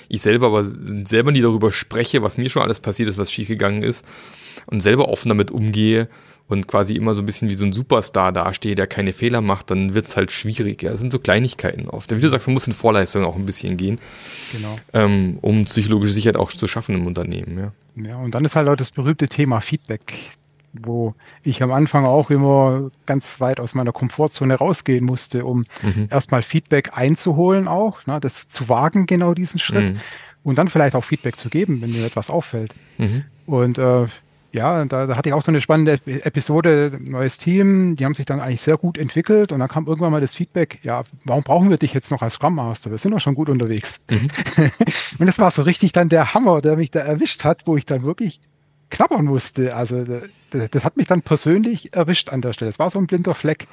ich 0.08 0.22
selber 0.22 0.46
aber 0.46 0.64
selber 0.64 1.32
nie 1.32 1.40
darüber 1.40 1.72
spreche, 1.72 2.22
was 2.22 2.38
mir 2.38 2.48
schon 2.48 2.62
alles 2.62 2.80
passiert 2.80 3.08
ist, 3.08 3.18
was 3.18 3.32
schiefgegangen 3.32 3.82
ist 3.82 4.06
und 4.66 4.80
selber 4.80 5.08
offen 5.08 5.28
damit 5.28 5.50
umgehe, 5.50 6.08
und 6.48 6.68
quasi 6.68 6.94
immer 6.94 7.14
so 7.14 7.22
ein 7.22 7.26
bisschen 7.26 7.48
wie 7.48 7.54
so 7.54 7.64
ein 7.64 7.72
Superstar 7.72 8.32
dastehe, 8.32 8.74
der 8.74 8.86
keine 8.86 9.12
Fehler 9.12 9.40
macht, 9.40 9.70
dann 9.70 9.94
wird's 9.94 10.16
halt 10.16 10.30
schwierig. 10.30 10.82
Ja. 10.82 10.90
Das 10.90 11.00
sind 11.00 11.10
so 11.10 11.18
Kleinigkeiten 11.18 11.88
oft. 11.88 12.14
Wie 12.14 12.20
du 12.20 12.28
sagst, 12.28 12.46
man 12.46 12.54
muss 12.54 12.66
in 12.66 12.74
Vorleistung 12.74 13.24
auch 13.24 13.36
ein 13.36 13.46
bisschen 13.46 13.76
gehen, 13.76 13.98
genau. 14.52 14.76
ähm, 14.92 15.38
um 15.40 15.64
psychologische 15.64 16.12
Sicherheit 16.12 16.36
auch 16.36 16.52
zu 16.52 16.66
schaffen 16.66 16.94
im 16.96 17.06
Unternehmen. 17.06 17.58
Ja. 17.96 18.08
ja, 18.08 18.16
und 18.18 18.34
dann 18.34 18.44
ist 18.44 18.56
halt 18.56 18.68
auch 18.68 18.76
das 18.76 18.90
berühmte 18.90 19.28
Thema 19.28 19.60
Feedback, 19.60 20.12
wo 20.74 21.14
ich 21.42 21.62
am 21.62 21.72
Anfang 21.72 22.04
auch 22.04 22.30
immer 22.30 22.90
ganz 23.06 23.40
weit 23.40 23.58
aus 23.58 23.74
meiner 23.74 23.92
Komfortzone 23.92 24.54
rausgehen 24.54 25.04
musste, 25.04 25.46
um 25.46 25.64
mhm. 25.82 26.08
erstmal 26.10 26.42
Feedback 26.42 26.90
einzuholen 26.92 27.68
auch, 27.68 28.04
ne, 28.06 28.20
das 28.20 28.48
zu 28.48 28.68
wagen, 28.68 29.06
genau 29.06 29.32
diesen 29.32 29.58
Schritt. 29.60 29.94
Mhm. 29.94 30.00
Und 30.42 30.58
dann 30.58 30.68
vielleicht 30.68 30.94
auch 30.94 31.04
Feedback 31.04 31.36
zu 31.36 31.48
geben, 31.48 31.80
wenn 31.80 31.90
mir 31.90 32.04
etwas 32.04 32.28
auffällt. 32.28 32.74
Mhm. 32.98 33.24
Und 33.46 33.78
äh, 33.78 34.06
ja, 34.54 34.84
da, 34.84 35.06
da 35.06 35.16
hatte 35.16 35.28
ich 35.28 35.32
auch 35.34 35.42
so 35.42 35.50
eine 35.50 35.60
spannende 35.60 35.98
Episode, 36.06 36.96
neues 37.00 37.38
Team, 37.38 37.96
die 37.96 38.04
haben 38.04 38.14
sich 38.14 38.24
dann 38.24 38.38
eigentlich 38.38 38.62
sehr 38.62 38.76
gut 38.76 38.98
entwickelt 38.98 39.50
und 39.50 39.58
dann 39.58 39.68
kam 39.68 39.86
irgendwann 39.86 40.12
mal 40.12 40.20
das 40.20 40.36
Feedback, 40.36 40.78
ja, 40.82 41.02
warum 41.24 41.42
brauchen 41.42 41.70
wir 41.70 41.76
dich 41.76 41.92
jetzt 41.92 42.12
noch 42.12 42.22
als 42.22 42.34
Scrum 42.34 42.54
Master? 42.54 42.92
Wir 42.92 42.98
sind 42.98 43.10
doch 43.10 43.18
schon 43.18 43.34
gut 43.34 43.48
unterwegs. 43.48 44.00
Mhm. 44.08 44.28
und 45.18 45.26
das 45.26 45.40
war 45.40 45.50
so 45.50 45.62
richtig 45.62 45.90
dann 45.90 46.08
der 46.08 46.34
Hammer, 46.34 46.62
der 46.62 46.76
mich 46.76 46.92
da 46.92 47.00
erwischt 47.00 47.42
hat, 47.42 47.62
wo 47.66 47.76
ich 47.76 47.84
dann 47.84 48.02
wirklich 48.04 48.40
knabbern 48.90 49.24
musste. 49.24 49.74
Also 49.74 50.04
das, 50.04 50.70
das 50.70 50.84
hat 50.84 50.96
mich 50.96 51.08
dann 51.08 51.22
persönlich 51.22 51.92
erwischt 51.92 52.28
an 52.28 52.40
der 52.40 52.52
Stelle. 52.52 52.70
Es 52.70 52.78
war 52.78 52.90
so 52.90 53.00
ein 53.00 53.08
blinder 53.08 53.34
Fleck. 53.34 53.66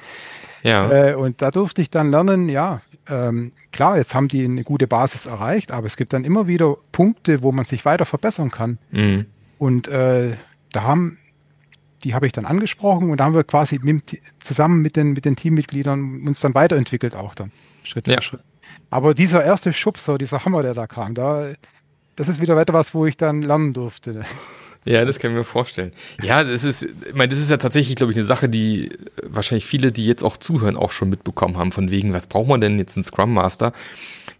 Ja. 0.64 0.90
Äh, 0.90 1.14
und 1.14 1.42
da 1.42 1.52
durfte 1.52 1.80
ich 1.80 1.90
dann 1.90 2.10
lernen, 2.10 2.48
ja, 2.48 2.82
ähm, 3.08 3.52
klar, 3.70 3.98
jetzt 3.98 4.16
haben 4.16 4.26
die 4.26 4.44
eine 4.44 4.64
gute 4.64 4.88
Basis 4.88 5.26
erreicht, 5.26 5.70
aber 5.70 5.86
es 5.86 5.96
gibt 5.96 6.12
dann 6.12 6.24
immer 6.24 6.48
wieder 6.48 6.76
Punkte, 6.90 7.42
wo 7.42 7.52
man 7.52 7.64
sich 7.64 7.84
weiter 7.84 8.04
verbessern 8.04 8.50
kann. 8.50 8.78
Mhm. 8.90 9.26
Und 9.58 9.86
äh, 9.86 10.36
da 10.72 10.82
haben, 10.82 11.18
die 12.04 12.14
habe 12.14 12.26
ich 12.26 12.32
dann 12.32 12.44
angesprochen 12.44 13.10
und 13.10 13.18
da 13.18 13.24
haben 13.24 13.34
wir 13.34 13.44
quasi 13.44 13.78
mit, 13.82 14.20
zusammen 14.40 14.82
mit 14.82 14.96
den, 14.96 15.12
mit 15.12 15.24
den 15.24 15.36
Teammitgliedern 15.36 16.26
uns 16.26 16.40
dann 16.40 16.54
weiterentwickelt 16.54 17.14
auch 17.14 17.34
dann, 17.34 17.52
Schritt 17.84 18.08
ja. 18.08 18.16
für 18.16 18.22
Schritt. 18.22 18.40
Aber 18.90 19.14
dieser 19.14 19.44
erste 19.44 19.72
Schubser, 19.72 20.18
dieser 20.18 20.44
Hammer, 20.44 20.62
der 20.62 20.74
da 20.74 20.86
kam, 20.86 21.14
da, 21.14 21.52
das 22.16 22.28
ist 22.28 22.40
wieder 22.40 22.56
weiter 22.56 22.72
was, 22.72 22.94
wo 22.94 23.06
ich 23.06 23.16
dann 23.16 23.42
lernen 23.42 23.72
durfte. 23.72 24.24
Ja, 24.84 25.04
das 25.04 25.18
kann 25.18 25.30
ich 25.30 25.36
mir 25.36 25.44
vorstellen. 25.44 25.92
Ja, 26.22 26.42
das 26.42 26.64
ist, 26.64 26.82
ich 26.82 27.14
meine, 27.14 27.28
das 27.28 27.38
ist 27.38 27.50
ja 27.50 27.56
tatsächlich, 27.56 27.94
glaube 27.94 28.12
ich, 28.12 28.18
eine 28.18 28.24
Sache, 28.24 28.48
die 28.48 28.90
wahrscheinlich 29.22 29.64
viele, 29.64 29.92
die 29.92 30.04
jetzt 30.04 30.24
auch 30.24 30.36
zuhören, 30.36 30.76
auch 30.76 30.90
schon 30.90 31.08
mitbekommen 31.08 31.56
haben, 31.56 31.70
von 31.70 31.90
wegen, 31.90 32.12
was 32.12 32.26
braucht 32.26 32.48
man 32.48 32.60
denn 32.60 32.78
jetzt 32.78 32.96
einen 32.96 33.04
Scrum 33.04 33.32
Master? 33.32 33.72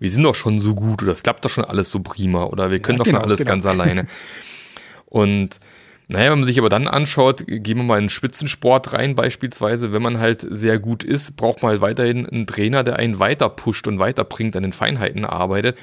Wir 0.01 0.11
sind 0.11 0.25
doch 0.25 0.35
schon 0.35 0.59
so 0.59 0.75
gut 0.75 1.03
oder 1.03 1.13
es 1.13 1.23
klappt 1.23 1.45
doch 1.45 1.51
schon 1.51 1.65
alles 1.65 1.91
so 1.91 2.01
prima 2.01 2.43
oder 2.45 2.73
wir 2.73 2.81
können 2.81 2.99
ja, 2.99 2.99
doch 2.99 3.05
genau, 3.05 3.19
schon 3.19 3.25
alles 3.25 3.39
genau. 3.39 3.51
ganz 3.51 3.67
alleine. 3.67 4.09
Und 5.07 5.61
naja, 6.09 6.31
wenn 6.31 6.41
man 6.41 6.47
sich 6.47 6.59
aber 6.59 6.69
dann 6.69 6.89
anschaut, 6.89 7.45
gehen 7.47 7.79
wir 7.79 7.85
mal 7.85 8.03
in 8.03 8.11
Spitzensport 8.11 8.93
rein 8.93 9.15
beispielsweise, 9.15 9.93
wenn 9.93 10.03
man 10.03 10.19
halt 10.19 10.47
sehr 10.49 10.79
gut 10.79 11.05
ist, 11.05 11.37
braucht 11.37 11.63
man 11.63 11.73
halt 11.73 11.81
weiterhin 11.81 12.27
einen 12.27 12.47
Trainer, 12.47 12.85
der 12.85 12.97
einen 12.97 13.19
weiter 13.19 13.49
pusht 13.49 13.87
und 13.89 13.99
weiterbringt, 13.99 14.57
an 14.57 14.63
den 14.63 14.73
Feinheiten 14.73 15.25
arbeitet. 15.25 15.77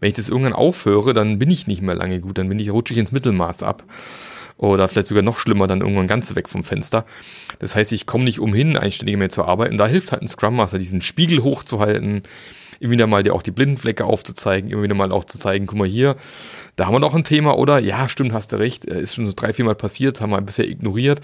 Wenn 0.00 0.08
ich 0.08 0.14
das 0.14 0.28
irgendwann 0.28 0.52
aufhöre, 0.52 1.14
dann 1.14 1.38
bin 1.38 1.50
ich 1.50 1.68
nicht 1.68 1.80
mehr 1.80 1.94
lange 1.94 2.20
gut, 2.20 2.38
dann 2.38 2.48
bin 2.48 2.58
ich, 2.58 2.70
rutsche 2.70 2.92
ich 2.92 2.98
ins 2.98 3.12
Mittelmaß 3.12 3.62
ab. 3.62 3.84
Oder 4.56 4.88
vielleicht 4.88 5.08
sogar 5.08 5.22
noch 5.22 5.38
schlimmer, 5.38 5.66
dann 5.66 5.80
irgendwann 5.80 6.06
ganz 6.06 6.34
weg 6.34 6.48
vom 6.48 6.64
Fenster. 6.64 7.04
Das 7.58 7.74
heißt, 7.74 7.92
ich 7.92 8.06
komme 8.06 8.24
nicht 8.24 8.40
umhin, 8.40 8.76
einständig 8.76 9.16
mehr 9.16 9.28
zu 9.28 9.44
arbeiten. 9.44 9.78
Da 9.78 9.86
hilft 9.86 10.12
halt 10.12 10.22
ein 10.22 10.28
Scrum 10.28 10.56
Master, 10.56 10.78
diesen 10.78 11.00
Spiegel 11.00 11.42
hochzuhalten, 11.42 12.22
immer 12.82 12.90
wieder 12.92 13.06
mal 13.06 13.22
dir 13.22 13.32
auch 13.32 13.42
die 13.42 13.52
Blindenflecke 13.52 14.04
aufzuzeigen, 14.04 14.70
immer 14.70 14.82
wieder 14.82 14.94
mal 14.94 15.12
auch 15.12 15.24
zu 15.24 15.38
zeigen, 15.38 15.66
guck 15.66 15.78
mal 15.78 15.88
hier, 15.88 16.16
da 16.74 16.86
haben 16.86 16.94
wir 16.94 16.98
noch 16.98 17.14
ein 17.14 17.24
Thema, 17.24 17.56
oder? 17.56 17.78
Ja, 17.78 18.08
stimmt, 18.08 18.32
hast 18.32 18.52
du 18.52 18.56
recht, 18.56 18.86
äh, 18.86 19.00
ist 19.00 19.14
schon 19.14 19.26
so 19.26 19.32
drei, 19.34 19.52
vier 19.52 19.64
Mal 19.64 19.76
passiert, 19.76 20.20
haben 20.20 20.30
wir 20.30 20.40
bisher 20.40 20.66
ignoriert. 20.68 21.20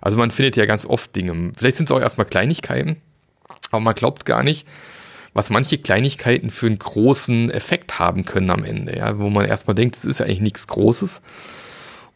Also 0.00 0.16
man 0.16 0.30
findet 0.30 0.56
ja 0.56 0.64
ganz 0.64 0.86
oft 0.86 1.14
Dinge. 1.14 1.52
Vielleicht 1.56 1.76
sind 1.76 1.90
es 1.90 1.94
auch 1.94 2.00
erstmal 2.00 2.26
Kleinigkeiten, 2.26 2.96
aber 3.70 3.80
man 3.80 3.94
glaubt 3.94 4.24
gar 4.24 4.42
nicht, 4.42 4.66
was 5.34 5.50
manche 5.50 5.76
Kleinigkeiten 5.76 6.50
für 6.50 6.66
einen 6.66 6.78
großen 6.78 7.50
Effekt 7.50 7.98
haben 7.98 8.24
können 8.24 8.50
am 8.50 8.64
Ende, 8.64 8.96
ja, 8.96 9.18
wo 9.18 9.28
man 9.28 9.44
erstmal 9.44 9.74
denkt, 9.74 9.96
es 9.96 10.06
ist 10.06 10.20
ja 10.20 10.26
eigentlich 10.26 10.40
nichts 10.40 10.66
Großes. 10.66 11.20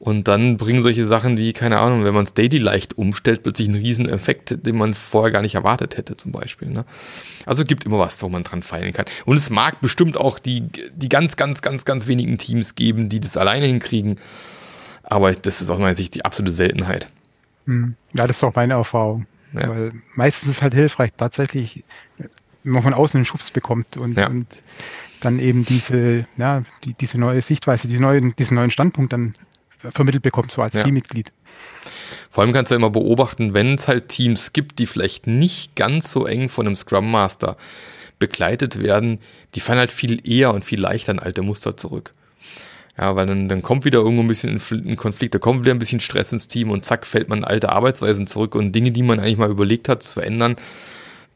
Und 0.00 0.28
dann 0.28 0.57
bringen 0.57 0.83
solche 0.83 1.04
Sachen 1.04 1.37
wie, 1.37 1.52
keine 1.52 1.78
Ahnung, 1.78 2.04
wenn 2.04 2.14
man 2.14 2.25
es 2.25 2.33
daily 2.33 2.57
leicht 2.57 2.97
umstellt, 2.97 3.42
plötzlich 3.42 3.69
einen 3.69 3.83
riesen 3.83 4.09
Effekt, 4.09 4.66
den 4.66 4.78
man 4.78 4.95
vorher 4.95 5.30
gar 5.30 5.42
nicht 5.42 5.57
erwartet 5.57 5.99
hätte, 5.99 6.16
zum 6.16 6.33
Beispiel. 6.33 6.69
Ne? 6.71 6.87
Also 7.45 7.66
gibt 7.66 7.85
immer 7.85 7.99
was, 7.99 8.23
wo 8.23 8.30
man 8.30 8.42
dran 8.42 8.62
feilen 8.62 8.95
kann. 8.95 9.04
Und 9.26 9.37
es 9.37 9.50
mag 9.50 9.83
bestimmt 9.83 10.16
auch 10.16 10.38
die, 10.38 10.62
die 10.95 11.11
ganz, 11.11 11.37
ganz, 11.37 11.61
ganz, 11.61 11.85
ganz 11.85 12.07
wenigen 12.07 12.38
Teams 12.38 12.76
geben, 12.76 13.11
die 13.11 13.21
das 13.21 13.37
alleine 13.37 13.66
hinkriegen. 13.66 14.16
Aber 15.02 15.35
das 15.35 15.61
ist 15.61 15.69
aus 15.69 15.78
meiner 15.78 15.95
Sicht 15.95 16.14
die 16.14 16.25
absolute 16.25 16.57
Seltenheit. 16.57 17.09
Hm. 17.66 17.95
Ja, 18.14 18.26
das 18.26 18.38
ist 18.38 18.45
auch 18.45 18.54
meine 18.54 18.73
Erfahrung. 18.73 19.26
Ja. 19.52 19.69
Weil 19.69 19.92
meistens 20.14 20.49
ist 20.49 20.57
es 20.57 20.62
halt 20.62 20.73
hilfreich, 20.73 21.11
tatsächlich, 21.14 21.85
wenn 22.16 22.73
man 22.73 22.83
von 22.83 22.95
außen 22.95 23.19
einen 23.19 23.26
Schubs 23.26 23.50
bekommt 23.50 23.99
und, 23.99 24.16
ja. 24.16 24.28
und 24.28 24.47
dann 25.21 25.38
eben 25.40 25.66
diese, 25.66 26.26
ja, 26.38 26.62
die, 26.85 26.95
diese 26.95 27.19
neue 27.19 27.42
Sichtweise, 27.42 27.87
die 27.87 27.99
neuen, 27.99 28.35
diesen 28.37 28.54
neuen 28.54 28.71
Standpunkt 28.71 29.12
dann 29.12 29.35
vermittelt 29.93 30.23
bekommt, 30.23 30.53
so 30.53 30.63
als 30.63 30.75
ja. 30.75 30.85
Teammitglied. 30.85 31.33
Vor 32.29 32.45
allem 32.45 32.53
kannst 32.53 32.71
du 32.71 32.77
immer 32.77 32.91
beobachten, 32.91 33.55
wenn 33.55 33.75
es 33.75 33.89
halt 33.89 34.09
Teams 34.09 34.53
gibt, 34.53 34.79
die 34.79 34.87
vielleicht 34.87 35.27
nicht 35.27 35.75
ganz 35.75 36.13
so 36.13 36.27
eng 36.27 36.49
von 36.49 36.67
einem 36.67 36.77
Scrum 36.77 37.11
Master 37.11 37.57
begleitet 38.19 38.83
werden, 38.83 39.19
die 39.55 39.61
fallen 39.61 39.79
halt 39.79 39.91
viel 39.91 40.21
eher 40.29 40.55
und 40.55 40.65
viel 40.65 40.81
leichter 40.81 41.13
in 41.13 41.19
alte 41.19 41.43
Muster 41.43 41.77
zurück. 41.77 42.15
Ja, 42.99 43.17
weil 43.17 43.27
dann, 43.27 43.49
dann 43.49 43.63
kommt 43.63 43.85
wieder 43.85 44.01
irgendwo 44.01 44.23
ein 44.23 44.29
bisschen 44.29 44.61
ein 44.71 44.97
Konflikt, 44.97 45.35
da 45.35 45.39
kommt 45.39 45.65
wieder 45.65 45.73
ein 45.73 45.79
bisschen 45.79 46.01
Stress 46.01 46.33
ins 46.33 46.49
Team 46.49 46.71
und 46.71 46.85
zack, 46.85 47.07
fällt 47.07 47.29
man 47.29 47.39
in 47.39 47.45
alte 47.45 47.71
Arbeitsweisen 47.71 48.27
zurück 48.27 48.55
und 48.55 48.73
Dinge, 48.73 48.93
die 48.93 49.03
man 49.03 49.19
eigentlich 49.19 49.39
mal 49.39 49.51
überlegt 49.51 49.89
hat 49.89 50.03
zu 50.03 50.13
verändern, 50.13 50.57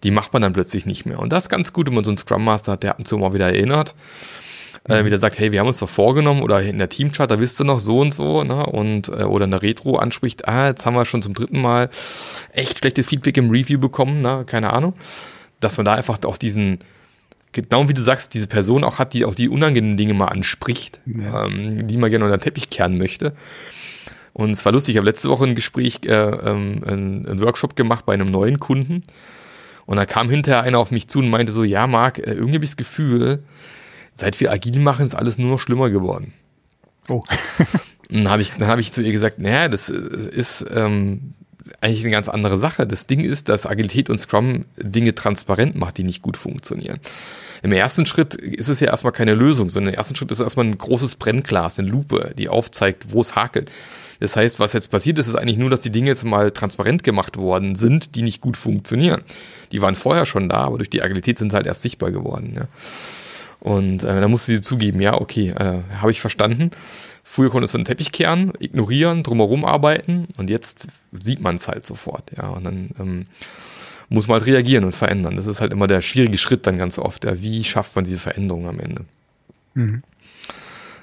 die 0.02 0.10
macht 0.10 0.32
man 0.34 0.42
dann 0.42 0.52
plötzlich 0.52 0.84
nicht 0.84 1.06
mehr. 1.06 1.18
Und 1.18 1.32
das 1.32 1.44
ist 1.44 1.48
ganz 1.48 1.72
gut, 1.72 1.86
wenn 1.86 1.94
man 1.94 2.04
so 2.04 2.10
einen 2.10 2.18
Scrum 2.18 2.44
Master 2.44 2.72
hat, 2.72 2.82
der 2.82 2.90
ab 2.90 2.98
und 2.98 3.08
zu 3.08 3.16
mal 3.16 3.32
wieder 3.32 3.46
erinnert 3.46 3.94
äh, 4.88 5.04
wieder 5.04 5.18
sagt, 5.18 5.38
hey, 5.38 5.50
wir 5.52 5.60
haben 5.60 5.66
uns 5.66 5.78
doch 5.78 5.88
vorgenommen 5.88 6.42
oder 6.42 6.62
in 6.62 6.78
der 6.78 6.88
Teamchat, 6.88 7.30
da 7.30 7.40
wisst 7.40 7.60
ihr 7.60 7.64
noch 7.64 7.80
so 7.80 8.00
und 8.00 8.12
so, 8.12 8.44
ne? 8.44 8.66
Und 8.66 9.08
äh, 9.08 9.24
oder 9.24 9.46
in 9.46 9.50
der 9.50 9.62
Retro 9.62 9.96
anspricht, 9.96 10.46
ah, 10.46 10.68
jetzt 10.68 10.84
haben 10.84 10.94
wir 10.94 11.06
schon 11.06 11.22
zum 11.22 11.34
dritten 11.34 11.60
Mal 11.60 11.88
echt 12.52 12.78
schlechtes 12.78 13.08
Feedback 13.08 13.36
im 13.36 13.50
Review 13.50 13.78
bekommen, 13.78 14.20
ne? 14.20 14.44
Keine 14.46 14.72
Ahnung. 14.72 14.94
Dass 15.60 15.78
man 15.78 15.86
da 15.86 15.94
einfach 15.94 16.18
auch 16.24 16.36
diesen, 16.36 16.80
genau 17.52 17.88
wie 17.88 17.94
du 17.94 18.02
sagst, 18.02 18.34
diese 18.34 18.46
Person 18.46 18.84
auch 18.84 18.98
hat, 18.98 19.14
die 19.14 19.24
auch 19.24 19.34
die 19.34 19.48
unangenehmen 19.48 19.96
Dinge 19.96 20.12
mal 20.12 20.28
anspricht, 20.28 21.00
ja. 21.06 21.46
ähm, 21.46 21.86
die 21.86 21.96
man 21.96 22.10
gerne 22.10 22.26
unter 22.26 22.36
den 22.36 22.42
Teppich 22.42 22.68
kehren 22.68 22.98
möchte. 22.98 23.34
Und 24.34 24.50
es 24.50 24.64
war 24.64 24.72
lustig, 24.72 24.94
ich 24.94 24.98
habe 24.98 25.08
letzte 25.08 25.30
Woche 25.30 25.44
ein 25.44 25.54
Gespräch, 25.54 26.00
äh, 26.04 26.12
ähm, 26.12 26.82
ein, 26.86 27.26
ein 27.26 27.40
Workshop 27.40 27.76
gemacht 27.76 28.04
bei 28.04 28.12
einem 28.12 28.30
neuen 28.30 28.58
Kunden. 28.58 29.02
Und 29.86 29.96
da 29.96 30.04
kam 30.04 30.28
hinterher 30.28 30.62
einer 30.62 30.78
auf 30.78 30.90
mich 30.90 31.08
zu 31.08 31.20
und 31.20 31.30
meinte 31.30 31.52
so, 31.52 31.62
ja, 31.62 31.86
Marc, 31.86 32.18
äh, 32.18 32.32
irgendwie 32.32 32.56
habe 32.56 32.64
ich 32.64 32.72
das 32.72 32.76
Gefühl, 32.76 33.44
seit 34.14 34.40
wir 34.40 34.50
agil 34.50 34.78
machen, 34.80 35.06
ist 35.06 35.14
alles 35.14 35.38
nur 35.38 35.50
noch 35.50 35.60
schlimmer 35.60 35.90
geworden. 35.90 36.32
Oh. 37.08 37.22
dann 38.10 38.28
habe 38.28 38.42
ich, 38.42 38.52
dann 38.52 38.68
hab 38.68 38.78
ich 38.78 38.92
zu 38.92 39.02
ihr 39.02 39.12
gesagt, 39.12 39.38
naja, 39.38 39.68
das 39.68 39.90
äh, 39.90 39.94
ist 39.94 40.64
ähm, 40.74 41.34
eigentlich 41.80 42.02
eine 42.02 42.12
ganz 42.12 42.28
andere 42.28 42.56
Sache. 42.56 42.86
Das 42.86 43.06
Ding 43.06 43.20
ist, 43.20 43.48
dass 43.48 43.66
Agilität 43.66 44.10
und 44.10 44.20
Scrum 44.20 44.64
Dinge 44.76 45.14
transparent 45.14 45.74
macht, 45.76 45.98
die 45.98 46.04
nicht 46.04 46.22
gut 46.22 46.36
funktionieren. 46.36 47.00
Im 47.62 47.72
ersten 47.72 48.04
Schritt 48.04 48.34
ist 48.34 48.68
es 48.68 48.80
ja 48.80 48.88
erstmal 48.88 49.12
keine 49.12 49.34
Lösung, 49.34 49.70
sondern 49.70 49.94
im 49.94 49.98
ersten 49.98 50.16
Schritt 50.16 50.30
ist 50.30 50.40
es 50.40 50.44
erstmal 50.44 50.66
ein 50.66 50.76
großes 50.76 51.16
Brennglas, 51.16 51.78
eine 51.78 51.88
Lupe, 51.88 52.34
die 52.36 52.50
aufzeigt, 52.50 53.06
wo 53.12 53.22
es 53.22 53.34
hakelt. 53.34 53.70
Das 54.20 54.36
heißt, 54.36 54.60
was 54.60 54.74
jetzt 54.74 54.90
passiert 54.90 55.18
ist, 55.18 55.28
ist 55.28 55.34
eigentlich 55.34 55.56
nur, 55.56 55.70
dass 55.70 55.80
die 55.80 55.90
Dinge 55.90 56.08
jetzt 56.08 56.24
mal 56.24 56.50
transparent 56.50 57.02
gemacht 57.02 57.36
worden 57.36 57.74
sind, 57.74 58.14
die 58.14 58.22
nicht 58.22 58.40
gut 58.40 58.56
funktionieren. 58.56 59.22
Die 59.72 59.82
waren 59.82 59.94
vorher 59.94 60.26
schon 60.26 60.48
da, 60.48 60.58
aber 60.58 60.78
durch 60.78 60.90
die 60.90 61.02
Agilität 61.02 61.38
sind 61.38 61.50
sie 61.50 61.56
halt 61.56 61.66
erst 61.66 61.82
sichtbar 61.82 62.10
geworden. 62.10 62.52
Ja. 62.54 62.68
Und 63.64 64.04
äh, 64.04 64.20
da 64.20 64.28
musste 64.28 64.52
sie 64.52 64.60
zugeben, 64.60 65.00
ja, 65.00 65.14
okay, 65.14 65.48
äh, 65.48 65.80
habe 65.98 66.10
ich 66.10 66.20
verstanden. 66.20 66.70
Früher 67.22 67.48
konntest 67.48 67.72
du 67.72 67.78
einen 67.78 67.86
Teppich 67.86 68.12
kehren, 68.12 68.52
ignorieren, 68.58 69.22
drumherum 69.22 69.64
arbeiten 69.64 70.28
und 70.36 70.50
jetzt 70.50 70.88
sieht 71.12 71.40
man 71.40 71.56
es 71.56 71.66
halt 71.66 71.86
sofort, 71.86 72.30
ja. 72.36 72.48
Und 72.48 72.64
dann 72.64 72.90
ähm, 73.00 73.26
muss 74.10 74.28
man 74.28 74.38
halt 74.38 74.46
reagieren 74.46 74.84
und 74.84 74.94
verändern. 74.94 75.36
Das 75.36 75.46
ist 75.46 75.62
halt 75.62 75.72
immer 75.72 75.86
der 75.86 76.02
schwierige 76.02 76.36
Schritt 76.36 76.66
dann 76.66 76.76
ganz 76.76 76.98
oft. 76.98 77.24
Ja. 77.24 77.40
Wie 77.40 77.64
schafft 77.64 77.96
man 77.96 78.04
diese 78.04 78.18
Veränderung 78.18 78.68
am 78.68 78.80
Ende? 78.80 79.06
Mhm. 79.72 80.02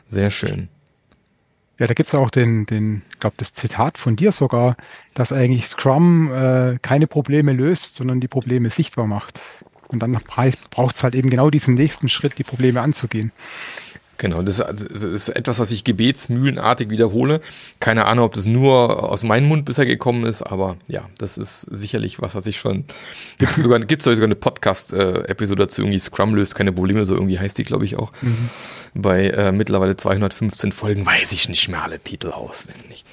Sehr 0.07 0.29
schön. 0.29 0.69
Ja, 1.79 1.87
da 1.87 1.95
gibt 1.95 2.09
es 2.09 2.13
auch 2.13 2.29
den, 2.29 2.67
den, 2.67 3.01
glaube, 3.19 3.37
das 3.37 3.53
Zitat 3.53 3.97
von 3.97 4.15
dir 4.15 4.31
sogar, 4.31 4.77
dass 5.15 5.33
eigentlich 5.33 5.65
Scrum 5.65 6.31
äh, 6.31 6.77
keine 6.83 7.07
Probleme 7.07 7.53
löst, 7.53 7.95
sondern 7.95 8.19
die 8.19 8.27
Probleme 8.27 8.69
sichtbar 8.69 9.07
macht. 9.07 9.39
Und 9.91 9.99
dann 9.99 10.17
braucht 10.69 10.95
es 10.95 11.03
halt 11.03 11.15
eben 11.15 11.29
genau 11.29 11.49
diesen 11.49 11.75
nächsten 11.75 12.09
Schritt, 12.09 12.37
die 12.37 12.43
Probleme 12.43 12.81
anzugehen. 12.81 13.31
Genau, 14.21 14.43
das 14.43 14.59
ist 14.59 15.29
etwas, 15.29 15.57
was 15.57 15.71
ich 15.71 15.83
gebetsmühlenartig 15.83 16.91
wiederhole. 16.91 17.41
Keine 17.79 18.05
Ahnung, 18.05 18.25
ob 18.25 18.35
das 18.35 18.45
nur 18.45 19.09
aus 19.09 19.23
meinem 19.23 19.47
Mund 19.47 19.65
bisher 19.65 19.87
gekommen 19.87 20.25
ist, 20.25 20.43
aber 20.43 20.77
ja, 20.87 21.09
das 21.17 21.39
ist 21.39 21.61
sicherlich 21.61 22.21
was, 22.21 22.35
was 22.35 22.45
ich 22.45 22.59
schon. 22.59 22.85
Gibt 23.39 23.57
es 23.57 23.63
sogar, 23.63 23.79
gibt's 23.87 24.05
sogar 24.05 24.21
eine 24.21 24.35
Podcast-Episode 24.35 25.63
dazu, 25.63 25.81
irgendwie 25.81 25.97
Scrum 25.97 26.35
löst 26.35 26.53
keine 26.53 26.71
Probleme, 26.71 27.03
so 27.05 27.15
irgendwie 27.15 27.39
heißt 27.39 27.57
die, 27.57 27.63
glaube 27.63 27.85
ich, 27.85 27.97
auch. 27.97 28.11
Mhm. 28.21 28.49
Bei 28.93 29.29
äh, 29.29 29.51
mittlerweile 29.51 29.97
215 29.97 30.71
Folgen 30.71 31.03
weiß 31.03 31.31
ich 31.31 31.49
nicht 31.49 31.67
mehr 31.69 31.81
alle 31.81 31.99
Titel 31.99 32.29
auswendig. 32.29 33.05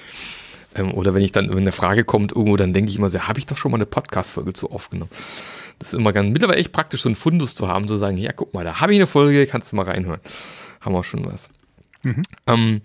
Ähm, 0.75 0.93
oder 0.93 1.15
wenn 1.15 1.23
ich 1.23 1.31
dann, 1.31 1.49
wenn 1.49 1.57
eine 1.57 1.71
Frage 1.71 2.03
kommt 2.03 2.33
irgendwo, 2.33 2.55
dann 2.55 2.71
denke 2.71 2.91
ich 2.91 2.97
immer 2.97 3.09
so, 3.09 3.21
habe 3.21 3.39
ich 3.39 3.47
doch 3.47 3.57
schon 3.57 3.71
mal 3.71 3.77
eine 3.77 3.87
Podcast-Folge 3.87 4.53
zu 4.53 4.69
aufgenommen. 4.69 5.09
Das 5.79 5.93
ist 5.93 5.99
immer 5.99 6.11
ganz 6.11 6.29
mittlerweile 6.31 6.59
echt 6.59 6.73
praktisch, 6.73 7.01
so 7.01 7.09
ein 7.09 7.15
Fundus 7.15 7.55
zu 7.55 7.67
haben, 7.67 7.87
zu 7.87 7.97
sagen, 7.97 8.17
ja, 8.17 8.33
guck 8.33 8.53
mal, 8.53 8.65
da 8.65 8.81
habe 8.81 8.93
ich 8.93 8.99
eine 8.99 9.07
Folge, 9.07 9.47
kannst 9.47 9.71
du 9.71 9.77
mal 9.77 9.85
reinhören. 9.85 10.19
Haben 10.81 10.93
wir 10.93 11.03
schon 11.03 11.25
was. 11.25 11.49
Mhm. 12.03 12.21
Ähm, 12.47 12.81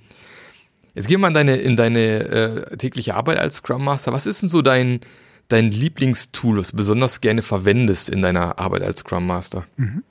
jetzt 0.95 1.09
gehen 1.09 1.21
wir 1.21 1.29
mal 1.29 1.29
in 1.29 1.35
deine, 1.35 1.57
in 1.57 1.77
deine 1.77 2.01
äh, 2.01 2.77
tägliche 2.77 3.17
Arbeit 3.17 3.39
als 3.39 3.57
Scrum 3.57 3.85
Master. 3.85 4.13
Was 4.13 4.27
ist 4.27 4.43
denn 4.43 4.49
so 4.49 4.63
dein, 4.63 5.01
dein 5.49 5.71
Lieblingstool, 5.71 6.59
was 6.59 6.71
du 6.71 6.77
besonders 6.77 7.21
gerne 7.21 7.43
verwendest 7.43 8.09
in 8.09 8.23
deiner 8.23 8.59
Arbeit 8.59 8.83
als 8.83 9.01
Scrum 9.01 9.27
Master? 9.27 9.67
Mhm. 9.77 10.05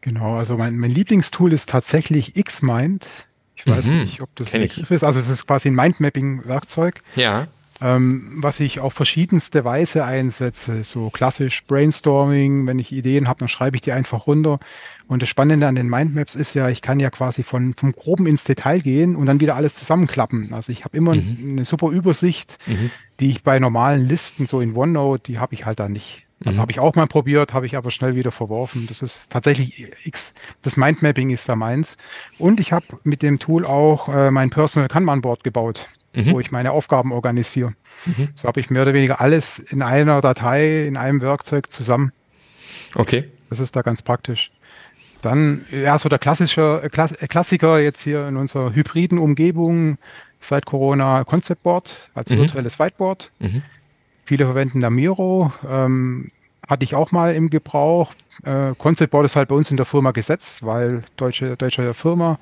Genau, 0.00 0.36
also 0.36 0.56
mein, 0.56 0.76
mein 0.78 0.90
Lieblingstool 0.90 1.52
ist 1.52 1.68
tatsächlich 1.68 2.34
Xmind. 2.34 3.06
Ich 3.54 3.66
weiß 3.66 3.86
mhm. 3.86 3.98
nicht, 3.98 4.22
ob 4.22 4.34
das 4.36 4.54
ein 4.54 4.62
Begriff 4.62 4.90
ist. 4.90 5.04
Also 5.04 5.20
es 5.20 5.28
ist 5.28 5.46
quasi 5.46 5.68
ein 5.68 5.74
Mindmapping-Werkzeug. 5.74 7.02
Ja 7.14 7.46
ähm, 7.80 8.32
was 8.36 8.60
ich 8.60 8.80
auf 8.80 8.92
verschiedenste 8.92 9.64
Weise 9.64 10.04
einsetze. 10.04 10.84
So 10.84 11.10
klassisch 11.10 11.64
Brainstorming, 11.64 12.66
wenn 12.66 12.78
ich 12.78 12.92
Ideen 12.92 13.28
habe, 13.28 13.40
dann 13.40 13.48
schreibe 13.48 13.76
ich 13.76 13.82
die 13.82 13.92
einfach 13.92 14.26
runter. 14.26 14.60
Und 15.08 15.22
das 15.22 15.28
Spannende 15.28 15.66
an 15.66 15.74
den 15.74 15.88
Mindmaps 15.88 16.34
ist 16.34 16.54
ja, 16.54 16.68
ich 16.68 16.82
kann 16.82 17.00
ja 17.00 17.10
quasi 17.10 17.42
von 17.42 17.74
vom 17.74 17.92
Groben 17.92 18.26
ins 18.26 18.44
Detail 18.44 18.80
gehen 18.80 19.16
und 19.16 19.26
dann 19.26 19.40
wieder 19.40 19.56
alles 19.56 19.74
zusammenklappen. 19.74 20.52
Also 20.52 20.72
ich 20.72 20.84
habe 20.84 20.96
immer 20.96 21.14
mhm. 21.14 21.52
eine 21.52 21.64
super 21.64 21.88
Übersicht, 21.88 22.58
mhm. 22.66 22.90
die 23.18 23.30
ich 23.30 23.42
bei 23.42 23.58
normalen 23.58 24.06
Listen, 24.06 24.46
so 24.46 24.60
in 24.60 24.76
OneNote, 24.76 25.24
die 25.24 25.38
habe 25.38 25.54
ich 25.54 25.64
halt 25.64 25.80
da 25.80 25.88
nicht. 25.88 26.26
Also 26.44 26.58
mhm. 26.58 26.62
habe 26.62 26.72
ich 26.72 26.80
auch 26.80 26.94
mal 26.94 27.06
probiert, 27.06 27.52
habe 27.52 27.66
ich 27.66 27.76
aber 27.76 27.90
schnell 27.90 28.14
wieder 28.14 28.30
verworfen. 28.30 28.86
Das 28.86 29.02
ist 29.02 29.28
tatsächlich 29.30 29.88
X. 30.04 30.32
Das 30.62 30.76
Mindmapping 30.76 31.30
ist 31.30 31.48
da 31.48 31.56
meins. 31.56 31.96
Und 32.38 32.60
ich 32.60 32.72
habe 32.72 32.86
mit 33.04 33.22
dem 33.22 33.38
Tool 33.38 33.66
auch 33.66 34.08
äh, 34.08 34.30
mein 34.30 34.50
Personal 34.50 34.88
Kanban 34.88 35.22
Board 35.22 35.44
gebaut 35.44 35.88
mhm. 36.14 36.32
wo 36.32 36.40
ich 36.40 36.50
meine 36.50 36.72
Aufgaben 36.72 37.12
organisiere. 37.12 37.74
Mhm. 38.06 38.28
So 38.34 38.48
habe 38.48 38.60
ich 38.60 38.70
mehr 38.70 38.82
oder 38.82 38.94
weniger 38.94 39.20
alles 39.20 39.58
in 39.58 39.82
einer 39.82 40.20
Datei, 40.20 40.86
in 40.86 40.96
einem 40.96 41.20
Werkzeug 41.20 41.70
zusammen. 41.70 42.12
Okay. 42.94 43.28
Das 43.48 43.58
ist 43.58 43.76
da 43.76 43.82
ganz 43.82 44.02
praktisch. 44.02 44.50
Dann, 45.22 45.66
ja, 45.70 45.98
so 45.98 46.08
der 46.08 46.18
klassische 46.18 46.88
Klass 46.90 47.12
Klassiker 47.28 47.78
jetzt 47.78 48.00
hier 48.00 48.26
in 48.26 48.36
unserer 48.36 48.74
hybriden 48.74 49.18
Umgebung 49.18 49.98
seit 50.40 50.64
Corona 50.64 51.24
Concept 51.24 51.62
Board 51.62 52.10
als 52.14 52.30
mhm. 52.30 52.38
virtuelles 52.38 52.78
Whiteboard. 52.78 53.30
Mhm. 53.38 53.62
Viele 54.24 54.46
verwenden 54.46 54.80
da 54.80 54.88
Miro. 54.88 55.52
Ähm, 55.68 56.30
hatte 56.66 56.84
ich 56.84 56.94
auch 56.94 57.10
mal 57.10 57.34
im 57.34 57.50
Gebrauch. 57.50 58.12
Äh, 58.44 58.74
Concept 58.78 59.10
Board 59.10 59.26
ist 59.26 59.36
halt 59.36 59.48
bei 59.48 59.54
uns 59.54 59.70
in 59.70 59.76
der 59.76 59.86
Firma 59.86 60.12
gesetzt, 60.12 60.64
weil 60.64 61.02
deutsche, 61.16 61.56
deutsche 61.56 61.92
Firma 61.94 62.34
äh, 62.34 62.36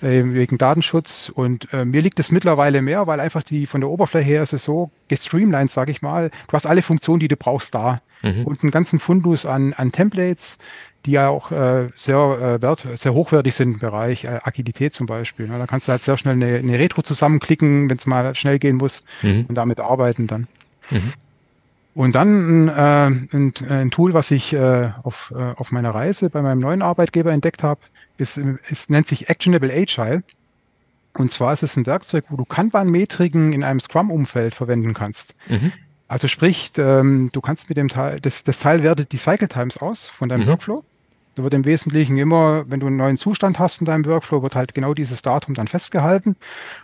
wegen 0.00 0.58
Datenschutz. 0.58 1.30
Und 1.32 1.72
äh, 1.72 1.84
mir 1.84 2.02
liegt 2.02 2.20
es 2.20 2.30
mittlerweile 2.30 2.82
mehr, 2.82 3.06
weil 3.06 3.20
einfach 3.20 3.42
die 3.42 3.66
von 3.66 3.80
der 3.80 3.90
Oberfläche 3.90 4.26
her 4.26 4.42
ist 4.42 4.52
es 4.52 4.64
so 4.64 4.90
gestreamlined, 5.08 5.70
sage 5.70 5.90
ich 5.90 6.02
mal. 6.02 6.30
Du 6.48 6.52
hast 6.52 6.66
alle 6.66 6.82
Funktionen, 6.82 7.20
die 7.20 7.28
du 7.28 7.36
brauchst, 7.36 7.74
da. 7.74 8.00
Mhm. 8.22 8.44
Und 8.44 8.62
einen 8.62 8.72
ganzen 8.72 8.98
Fundus 8.98 9.46
an, 9.46 9.72
an 9.74 9.92
Templates, 9.92 10.58
die 11.06 11.12
ja 11.12 11.28
auch 11.28 11.52
äh, 11.52 11.88
sehr, 11.96 12.16
äh, 12.16 12.62
wert, 12.62 12.86
sehr 12.96 13.14
hochwertig 13.14 13.54
sind 13.54 13.74
im 13.74 13.78
Bereich 13.78 14.24
äh, 14.24 14.40
Agilität 14.42 14.92
zum 14.92 15.06
Beispiel. 15.06 15.46
Ne? 15.48 15.58
Da 15.58 15.66
kannst 15.66 15.88
du 15.88 15.92
halt 15.92 16.02
sehr 16.02 16.18
schnell 16.18 16.34
eine, 16.34 16.56
eine 16.56 16.78
Retro 16.78 17.02
zusammenklicken, 17.02 17.88
wenn 17.88 17.96
es 17.96 18.06
mal 18.06 18.34
schnell 18.34 18.58
gehen 18.58 18.76
muss 18.76 19.02
mhm. 19.22 19.46
und 19.48 19.54
damit 19.54 19.80
arbeiten 19.80 20.26
dann. 20.26 20.48
Mhm. 20.90 21.12
Und 21.94 22.14
dann 22.14 22.68
äh, 22.68 22.72
ein, 22.72 23.54
ein 23.68 23.90
Tool, 23.90 24.12
was 24.12 24.30
ich 24.30 24.52
äh, 24.52 24.90
auf, 25.02 25.32
äh, 25.34 25.54
auf 25.56 25.72
meiner 25.72 25.94
Reise 25.94 26.28
bei 26.28 26.42
meinem 26.42 26.58
neuen 26.58 26.82
Arbeitgeber 26.82 27.32
entdeckt 27.32 27.62
habe, 27.62 27.80
ist, 28.18 28.40
es 28.70 28.88
nennt 28.88 29.08
sich 29.08 29.28
Actionable 29.28 29.72
Agile. 29.72 30.22
Und 31.14 31.32
zwar 31.32 31.52
ist 31.52 31.62
es 31.62 31.76
ein 31.76 31.86
Werkzeug, 31.86 32.26
wo 32.28 32.36
du 32.36 32.44
Kanban-Metriken 32.44 33.52
in 33.52 33.64
einem 33.64 33.80
Scrum-Umfeld 33.80 34.54
verwenden 34.54 34.92
kannst. 34.92 35.34
Mhm. 35.48 35.72
Also 36.08 36.28
sprich, 36.28 36.72
ähm, 36.76 37.30
du 37.32 37.40
kannst 37.40 37.68
mit 37.68 37.78
dem 37.78 37.88
Teil, 37.88 38.20
das, 38.20 38.44
das 38.44 38.60
Teil 38.60 38.82
wertet 38.82 39.12
die 39.12 39.16
Cycle 39.16 39.48
Times 39.48 39.78
aus 39.78 40.06
von 40.06 40.28
deinem 40.28 40.42
mhm. 40.42 40.48
Workflow. 40.48 40.84
Da 41.36 41.42
wird 41.42 41.52
im 41.52 41.66
Wesentlichen 41.66 42.16
immer, 42.16 42.64
wenn 42.70 42.80
du 42.80 42.86
einen 42.86 42.96
neuen 42.96 43.18
Zustand 43.18 43.58
hast 43.58 43.80
in 43.80 43.84
deinem 43.84 44.06
Workflow, 44.06 44.42
wird 44.42 44.54
halt 44.54 44.72
genau 44.72 44.94
dieses 44.94 45.20
Datum 45.20 45.54
dann 45.54 45.68
festgehalten. 45.68 46.34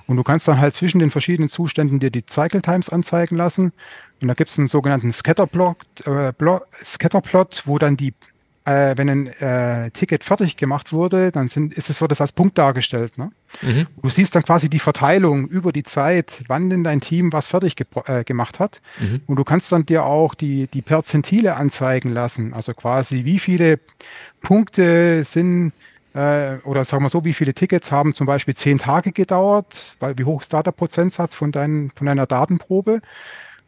Und 0.06 0.16
du 0.16 0.22
kannst 0.22 0.46
dann 0.46 0.58
halt 0.58 0.74
zwischen 0.74 0.98
den 0.98 1.10
verschiedenen 1.10 1.48
Zuständen 1.48 2.00
dir 2.00 2.10
die 2.10 2.24
Cycle 2.28 2.60
Times 2.60 2.90
anzeigen 2.90 3.36
lassen. 3.36 3.72
Und 4.20 4.28
da 4.28 4.34
gibt 4.34 4.50
es 4.50 4.58
einen 4.58 4.68
sogenannten 4.68 5.10
Scatterplot, 5.10 5.76
äh, 6.04 6.32
Scatterplot, 6.84 7.62
wo 7.64 7.78
dann 7.78 7.96
die 7.96 8.12
äh, 8.64 8.96
wenn 8.96 9.08
ein 9.08 9.26
äh, 9.26 9.90
Ticket 9.90 10.22
fertig 10.22 10.56
gemacht 10.56 10.92
wurde, 10.92 11.32
dann 11.32 11.48
sind, 11.48 11.74
ist 11.74 11.90
es, 11.90 12.00
wird 12.00 12.12
es 12.12 12.20
als 12.20 12.32
Punkt 12.32 12.58
dargestellt. 12.58 13.18
Ne? 13.18 13.32
Mhm. 13.60 13.86
Du 14.02 14.10
siehst 14.10 14.34
dann 14.34 14.44
quasi 14.44 14.68
die 14.68 14.78
Verteilung 14.78 15.48
über 15.48 15.72
die 15.72 15.82
Zeit, 15.82 16.42
wann 16.46 16.70
denn 16.70 16.84
dein 16.84 17.00
Team 17.00 17.32
was 17.32 17.48
fertig 17.48 17.76
ge 17.76 17.86
äh, 18.06 18.24
gemacht 18.24 18.60
hat. 18.60 18.80
Mhm. 19.00 19.20
Und 19.26 19.36
du 19.36 19.44
kannst 19.44 19.72
dann 19.72 19.86
dir 19.86 20.04
auch 20.04 20.34
die, 20.34 20.68
die 20.68 20.82
Perzentile 20.82 21.56
anzeigen 21.56 22.10
lassen. 22.10 22.54
Also 22.54 22.72
quasi, 22.74 23.24
wie 23.24 23.38
viele 23.38 23.80
Punkte 24.42 25.24
sind 25.24 25.72
äh, 26.14 26.58
oder 26.64 26.84
sagen 26.84 27.02
wir 27.02 27.08
so, 27.08 27.24
wie 27.24 27.34
viele 27.34 27.54
Tickets 27.54 27.90
haben 27.90 28.14
zum 28.14 28.26
Beispiel 28.26 28.54
zehn 28.54 28.78
Tage 28.78 29.12
gedauert, 29.12 29.96
weil 29.98 30.18
wie 30.18 30.24
hoch 30.24 30.42
ist 30.42 30.52
da 30.52 30.62
der 30.62 30.72
Prozentsatz 30.72 31.34
von, 31.34 31.52
dein, 31.52 31.90
von 31.96 32.06
deiner 32.06 32.26
Datenprobe? 32.26 33.00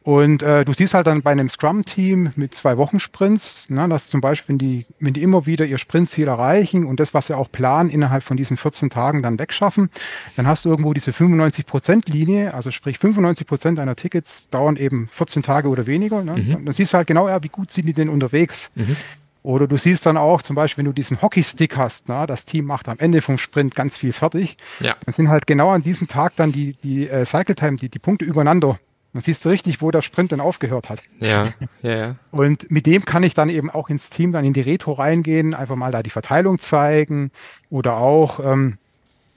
Und 0.04 0.42
äh, 0.42 0.66
du 0.66 0.74
siehst 0.74 0.92
halt 0.92 1.06
dann 1.06 1.22
bei 1.22 1.32
einem 1.32 1.48
Scrum-Team 1.48 2.32
mit 2.36 2.54
zwei 2.54 2.76
Wochen 2.76 3.00
Sprints, 3.00 3.70
ne, 3.70 3.88
dass 3.88 4.10
zum 4.10 4.20
Beispiel, 4.20 4.52
wenn 4.52 4.58
die, 4.58 4.86
wenn 5.00 5.14
die 5.14 5.22
immer 5.22 5.46
wieder 5.46 5.64
ihr 5.64 5.78
Sprintziel 5.78 6.28
erreichen 6.28 6.84
und 6.84 7.00
das, 7.00 7.14
was 7.14 7.28
sie 7.28 7.36
auch 7.36 7.50
planen, 7.50 7.88
innerhalb 7.88 8.22
von 8.22 8.36
diesen 8.36 8.58
14 8.58 8.90
Tagen 8.90 9.22
dann 9.22 9.38
wegschaffen, 9.38 9.88
dann 10.36 10.46
hast 10.46 10.66
du 10.66 10.68
irgendwo 10.68 10.92
diese 10.92 11.12
95-Prozent-Linie, 11.12 12.52
also 12.52 12.70
sprich 12.70 12.98
95 12.98 13.46
Prozent 13.46 13.78
deiner 13.78 13.96
Tickets 13.96 14.50
dauern 14.50 14.76
eben 14.76 15.08
14 15.10 15.42
Tage 15.42 15.68
oder 15.68 15.86
weniger. 15.86 16.22
Ne? 16.22 16.36
Mhm. 16.36 16.66
Dann 16.66 16.74
siehst 16.74 16.92
du 16.92 16.98
halt 16.98 17.06
genau, 17.06 17.26
ja, 17.26 17.42
wie 17.42 17.48
gut 17.48 17.70
sind 17.70 17.86
die 17.86 17.94
denn 17.94 18.10
unterwegs. 18.10 18.70
Mhm. 18.74 18.96
Oder 19.42 19.66
du 19.66 19.78
siehst 19.78 20.04
dann 20.04 20.18
auch 20.18 20.42
zum 20.42 20.54
Beispiel, 20.54 20.84
wenn 20.84 20.90
du 20.90 20.92
diesen 20.92 21.22
Hockeystick 21.22 21.78
hast, 21.78 22.10
na, 22.10 22.26
das 22.26 22.44
Team 22.44 22.66
macht 22.66 22.90
am 22.90 22.98
Ende 22.98 23.22
vom 23.22 23.38
Sprint 23.38 23.74
ganz 23.74 23.96
viel 23.96 24.12
fertig. 24.12 24.58
Ja. 24.80 24.96
Dann 25.02 25.14
sind 25.14 25.30
halt 25.30 25.46
genau 25.46 25.70
an 25.70 25.82
diesem 25.82 26.08
Tag 26.08 26.36
dann 26.36 26.52
die, 26.52 26.76
die 26.82 27.08
äh, 27.08 27.24
Cycle 27.24 27.54
Time, 27.54 27.76
die, 27.76 27.88
die 27.88 27.98
Punkte 27.98 28.26
übereinander 28.26 28.78
dann 29.14 29.22
siehst 29.22 29.44
du 29.44 29.48
richtig, 29.48 29.80
wo 29.80 29.90
der 29.90 30.02
Sprint 30.02 30.32
dann 30.32 30.40
aufgehört 30.40 30.90
hat. 30.90 31.00
Ja, 31.20 31.54
ja, 31.82 31.96
ja. 31.96 32.14
Und 32.32 32.70
mit 32.70 32.84
dem 32.84 33.04
kann 33.04 33.22
ich 33.22 33.32
dann 33.32 33.48
eben 33.48 33.70
auch 33.70 33.88
ins 33.88 34.10
Team 34.10 34.32
dann 34.32 34.44
in 34.44 34.52
die 34.52 34.60
Retro 34.60 34.92
reingehen, 34.92 35.54
einfach 35.54 35.76
mal 35.76 35.92
da 35.92 36.02
die 36.02 36.10
Verteilung 36.10 36.58
zeigen 36.58 37.30
oder 37.70 37.96
auch 37.96 38.40
ähm, 38.40 38.76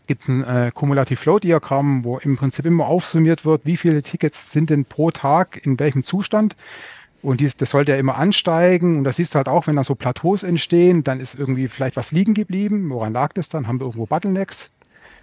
gibt 0.08 0.28
ein 0.28 0.44
äh, 0.44 0.72
Cumulative 0.74 1.20
Flow 1.20 1.38
Diagramm, 1.38 2.04
wo 2.04 2.18
im 2.18 2.38
Prinzip 2.38 2.66
immer 2.66 2.88
aufsummiert 2.88 3.46
wird, 3.46 3.66
wie 3.66 3.78
viele 3.78 4.02
Tickets 4.02 4.52
sind 4.52 4.70
denn 4.72 4.86
pro 4.86 5.12
Tag 5.12 5.64
in 5.64 5.80
welchem 5.80 6.04
Zustand. 6.04 6.56
Und 7.22 7.42
dies, 7.42 7.58
das 7.58 7.72
sollte 7.72 7.92
ja 7.92 7.98
immer 7.98 8.18
ansteigen. 8.18 8.98
Und 8.98 9.04
das 9.04 9.18
siehst 9.18 9.34
du 9.34 9.38
halt 9.38 9.50
auch, 9.50 9.68
wenn 9.68 9.76
da 9.76 9.84
so 9.84 9.96
Plateaus 9.96 10.44
entstehen, 10.44 11.04
dann 11.04 11.20
ist 11.20 11.36
irgendwie 11.36 11.68
vielleicht 11.68 11.98
was 11.98 12.12
liegen 12.12 12.34
geblieben. 12.34 12.90
Woran 12.90 13.14
lag 13.14 13.34
das 13.34 13.50
dann? 13.50 13.68
Haben 13.68 13.80
wir 13.80 13.86
irgendwo 13.86 14.06
Bottlenecks? 14.06 14.72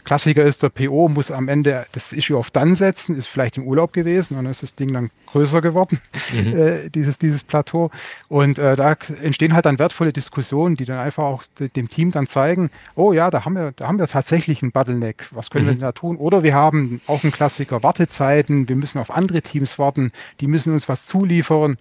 Klassiker 0.04 0.44
ist, 0.44 0.62
der 0.62 0.68
PO 0.68 1.08
muss 1.08 1.30
am 1.30 1.48
Ende 1.48 1.86
das 1.92 2.12
Issue 2.12 2.36
auf 2.36 2.50
dann 2.50 2.74
setzen, 2.74 3.16
ist 3.16 3.26
vielleicht 3.26 3.56
im 3.56 3.66
Urlaub 3.66 3.92
gewesen 3.92 4.36
und 4.36 4.44
dann 4.44 4.50
ist 4.50 4.62
das 4.62 4.74
Ding 4.74 4.92
dann 4.92 5.10
größer 5.26 5.60
geworden, 5.60 6.00
mhm. 6.32 6.56
äh, 6.56 6.90
dieses, 6.90 7.18
dieses 7.18 7.42
Plateau. 7.42 7.90
Und 8.28 8.58
äh, 8.58 8.76
da 8.76 8.96
entstehen 9.22 9.54
halt 9.54 9.64
dann 9.64 9.78
wertvolle 9.78 10.12
Diskussionen, 10.12 10.76
die 10.76 10.84
dann 10.84 10.98
einfach 10.98 11.24
auch 11.24 11.44
dem 11.58 11.88
Team 11.88 12.10
dann 12.10 12.26
zeigen, 12.26 12.70
oh 12.94 13.12
ja, 13.12 13.30
da 13.30 13.44
haben 13.44 13.54
wir, 13.54 13.72
da 13.72 13.88
haben 13.88 13.98
wir 13.98 14.06
tatsächlich 14.06 14.62
einen 14.62 14.72
Bottleneck. 14.72 15.26
Was 15.30 15.50
können 15.50 15.64
mhm. 15.64 15.68
wir 15.68 15.74
denn 15.74 15.82
da 15.82 15.92
tun? 15.92 16.16
Oder 16.16 16.42
wir 16.42 16.54
haben 16.54 17.00
auch 17.06 17.22
einen 17.22 17.32
Klassiker 17.32 17.82
Wartezeiten, 17.82 18.68
wir 18.68 18.76
müssen 18.76 18.98
auf 18.98 19.10
andere 19.10 19.42
Teams 19.42 19.78
warten, 19.78 20.12
die 20.40 20.46
müssen 20.46 20.72
uns 20.72 20.88
was 20.88 21.06
zuliefern. 21.06 21.78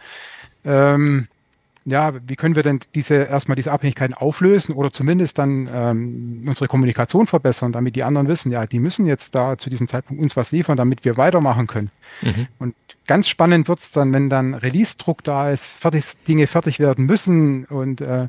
Ähm, 0.66 1.28
ja, 1.86 2.14
wie 2.26 2.36
können 2.36 2.56
wir 2.56 2.64
denn 2.64 2.80
diese 2.96 3.16
erstmal 3.16 3.56
diese 3.56 3.72
Abhängigkeiten 3.72 4.14
auflösen 4.14 4.74
oder 4.74 4.92
zumindest 4.92 5.38
dann 5.38 5.70
ähm, 5.74 6.44
unsere 6.48 6.68
Kommunikation 6.68 7.28
verbessern, 7.28 7.72
damit 7.74 7.96
die 7.96 8.04
anderen 8.04 8.28
wissen, 8.28 8.52
ja, 8.52 8.66
die 8.66 8.80
müssen 8.80 9.06
jetzt 9.06 9.36
da 9.36 9.58
zu 9.58 9.70
diesem 9.70 9.88
Zeitpunkt 9.88 10.22
uns 10.22 10.36
was 10.38 10.52
liefern, 10.52 10.78
damit 10.78 11.04
wir 11.04 11.18
weitermachen 11.18 11.68
können. 11.68 11.92
Mhm. 12.22 12.48
Und 12.60 12.76
ganz 13.06 13.28
spannend 13.28 13.68
wird's 13.68 13.92
dann, 13.92 14.14
wenn 14.14 14.30
dann 14.30 14.54
Release-Druck 14.54 15.24
da 15.24 15.52
ist, 15.52 15.74
fertig, 15.74 16.06
Dinge 16.28 16.48
fertig 16.48 16.80
werden 16.80 17.06
müssen 17.06 17.66
und 17.66 18.00
äh, 18.00 18.28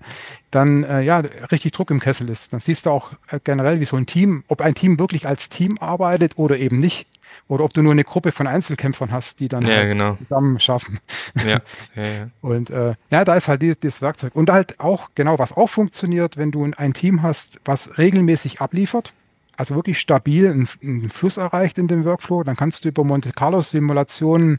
dann 0.50 0.82
äh, 0.84 1.02
ja 1.02 1.18
richtig 1.18 1.72
Druck 1.72 1.90
im 1.90 2.00
Kessel 2.00 2.28
ist. 2.30 2.52
Dann 2.52 2.60
siehst 2.60 2.86
du 2.86 2.90
auch 2.90 3.12
äh, 3.28 3.38
generell, 3.42 3.80
wie 3.80 3.84
so 3.84 3.96
ein 3.96 4.06
Team, 4.06 4.44
ob 4.48 4.60
ein 4.62 4.74
Team 4.74 4.98
wirklich 4.98 5.28
als 5.28 5.48
Team 5.48 5.76
arbeitet 5.80 6.38
oder 6.38 6.58
eben 6.58 6.80
nicht 6.80 7.06
oder 7.48 7.64
ob 7.64 7.74
du 7.74 7.82
nur 7.82 7.92
eine 7.92 8.04
Gruppe 8.04 8.32
von 8.32 8.46
Einzelkämpfern 8.46 9.12
hast, 9.12 9.40
die 9.40 9.48
dann 9.48 9.62
ja, 9.66 9.76
halt 9.76 9.92
genau. 9.92 10.16
zusammen 10.16 10.58
schaffen. 10.60 11.00
Ja, 11.36 11.60
ja, 11.94 12.02
ja. 12.04 12.28
Und 12.40 12.70
äh, 12.70 12.94
ja, 13.10 13.24
da 13.24 13.34
ist 13.34 13.48
halt 13.48 13.62
dieses, 13.62 13.78
dieses 13.80 14.02
Werkzeug. 14.02 14.34
Und 14.34 14.50
halt 14.50 14.80
auch, 14.80 15.10
genau, 15.14 15.38
was 15.38 15.52
auch 15.52 15.68
funktioniert, 15.68 16.36
wenn 16.36 16.50
du 16.50 16.68
ein 16.76 16.94
Team 16.94 17.22
hast, 17.22 17.58
was 17.64 17.98
regelmäßig 17.98 18.60
abliefert, 18.60 19.12
also 19.56 19.74
wirklich 19.74 20.00
stabil 20.00 20.50
einen, 20.50 20.68
einen 20.82 21.10
Fluss 21.10 21.36
erreicht 21.36 21.78
in 21.78 21.86
dem 21.86 22.04
Workflow, 22.04 22.42
dann 22.42 22.56
kannst 22.56 22.84
du 22.84 22.88
über 22.88 23.04
Monte 23.04 23.32
Carlo 23.32 23.62
Simulationen 23.62 24.58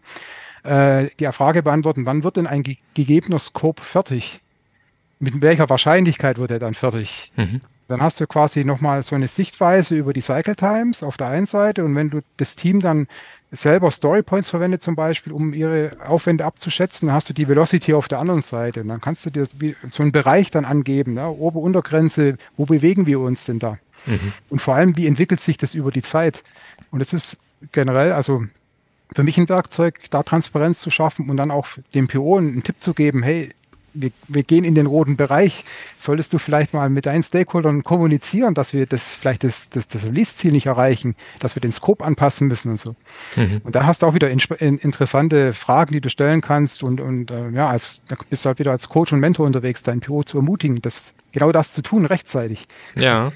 äh, 0.63 1.07
die 1.19 1.25
Frage 1.31 1.63
beantworten, 1.63 2.05
wann 2.05 2.23
wird 2.23 2.37
denn 2.37 2.47
ein 2.47 2.63
ge 2.63 2.77
gegebener 2.93 3.39
Scope 3.39 3.81
fertig? 3.81 4.41
Mit 5.19 5.41
welcher 5.41 5.69
Wahrscheinlichkeit 5.69 6.37
wird 6.37 6.51
er 6.51 6.59
dann 6.59 6.75
fertig? 6.75 7.31
Mhm. 7.35 7.61
Dann 7.87 8.01
hast 8.01 8.19
du 8.19 8.25
quasi 8.27 8.65
nochmal 8.65 9.03
so 9.03 9.15
eine 9.15 9.27
Sichtweise 9.27 9.95
über 9.95 10.13
die 10.13 10.21
Cycle 10.21 10.55
Times 10.55 11.03
auf 11.03 11.17
der 11.17 11.27
einen 11.27 11.45
Seite 11.45 11.85
und 11.85 11.95
wenn 11.95 12.09
du 12.09 12.19
das 12.37 12.55
Team 12.55 12.81
dann 12.81 13.07
selber 13.51 13.91
Story 13.91 14.23
Points 14.23 14.49
verwendet 14.49 14.81
zum 14.81 14.95
Beispiel, 14.95 15.31
um 15.31 15.53
ihre 15.53 15.95
Aufwände 16.05 16.45
abzuschätzen, 16.45 17.07
dann 17.07 17.15
hast 17.15 17.29
du 17.29 17.33
die 17.33 17.47
Velocity 17.47 17.93
auf 17.93 18.07
der 18.07 18.19
anderen 18.19 18.41
Seite 18.41 18.81
und 18.81 18.87
dann 18.87 19.01
kannst 19.01 19.25
du 19.25 19.29
dir 19.29 19.47
so 19.87 20.03
einen 20.03 20.11
Bereich 20.11 20.51
dann 20.51 20.65
angeben, 20.65 21.13
ne? 21.13 21.29
Ober- 21.29 21.59
Untergrenze, 21.59 22.37
wo 22.57 22.65
bewegen 22.65 23.05
wir 23.05 23.19
uns 23.19 23.45
denn 23.45 23.59
da? 23.59 23.77
Mhm. 24.05 24.33
Und 24.49 24.61
vor 24.61 24.75
allem, 24.75 24.97
wie 24.97 25.07
entwickelt 25.07 25.41
sich 25.41 25.57
das 25.57 25.73
über 25.73 25.91
die 25.91 26.01
Zeit? 26.01 26.43
Und 26.91 26.99
das 26.99 27.13
ist 27.13 27.37
generell, 27.71 28.11
also 28.13 28.43
für 29.13 29.23
mich 29.23 29.37
ein 29.37 29.47
Werkzeug, 29.47 29.99
da 30.09 30.23
Transparenz 30.23 30.79
zu 30.79 30.89
schaffen 30.89 31.29
und 31.29 31.37
dann 31.37 31.51
auch 31.51 31.67
dem 31.93 32.07
PO 32.07 32.37
einen 32.37 32.63
Tipp 32.63 32.77
zu 32.79 32.93
geben, 32.93 33.23
hey, 33.23 33.49
wir, 33.95 34.11
wir 34.27 34.43
gehen 34.43 34.63
in 34.63 34.75
den 34.75 34.85
roten 34.85 35.17
Bereich. 35.17 35.65
Solltest 35.97 36.33
du 36.33 36.37
vielleicht 36.37 36.73
mal 36.73 36.89
mit 36.89 37.05
deinen 37.05 37.23
Stakeholdern 37.23 37.83
kommunizieren, 37.83 38.53
dass 38.53 38.73
wir 38.73 38.85
das 38.85 39.15
vielleicht 39.15 39.43
das, 39.43 39.69
das, 39.69 39.87
das 39.87 40.05
Release-Ziel 40.05 40.51
nicht 40.51 40.67
erreichen, 40.67 41.15
dass 41.39 41.55
wir 41.55 41.61
den 41.61 41.71
Scope 41.71 42.03
anpassen 42.03 42.47
müssen 42.47 42.71
und 42.71 42.77
so. 42.77 42.95
Mhm. 43.35 43.61
Und 43.63 43.75
da 43.75 43.85
hast 43.85 44.01
du 44.01 44.05
auch 44.05 44.13
wieder 44.13 44.29
in, 44.29 44.39
in, 44.59 44.77
interessante 44.77 45.53
Fragen, 45.53 45.93
die 45.93 46.01
du 46.01 46.09
stellen 46.09 46.41
kannst 46.41 46.83
und, 46.83 47.01
und 47.01 47.31
äh, 47.31 47.49
ja, 47.49 47.67
als 47.67 48.03
da 48.07 48.15
bist 48.29 48.45
du 48.45 48.47
halt 48.47 48.59
wieder 48.59 48.71
als 48.71 48.89
Coach 48.89 49.13
und 49.13 49.19
Mentor 49.19 49.45
unterwegs, 49.45 49.83
dein 49.83 49.99
Büro 49.99 50.23
zu 50.23 50.37
ermutigen, 50.37 50.81
das 50.81 51.13
genau 51.31 51.51
das 51.51 51.73
zu 51.73 51.81
tun 51.81 52.05
rechtzeitig. 52.05 52.67
Ja. 52.95 53.31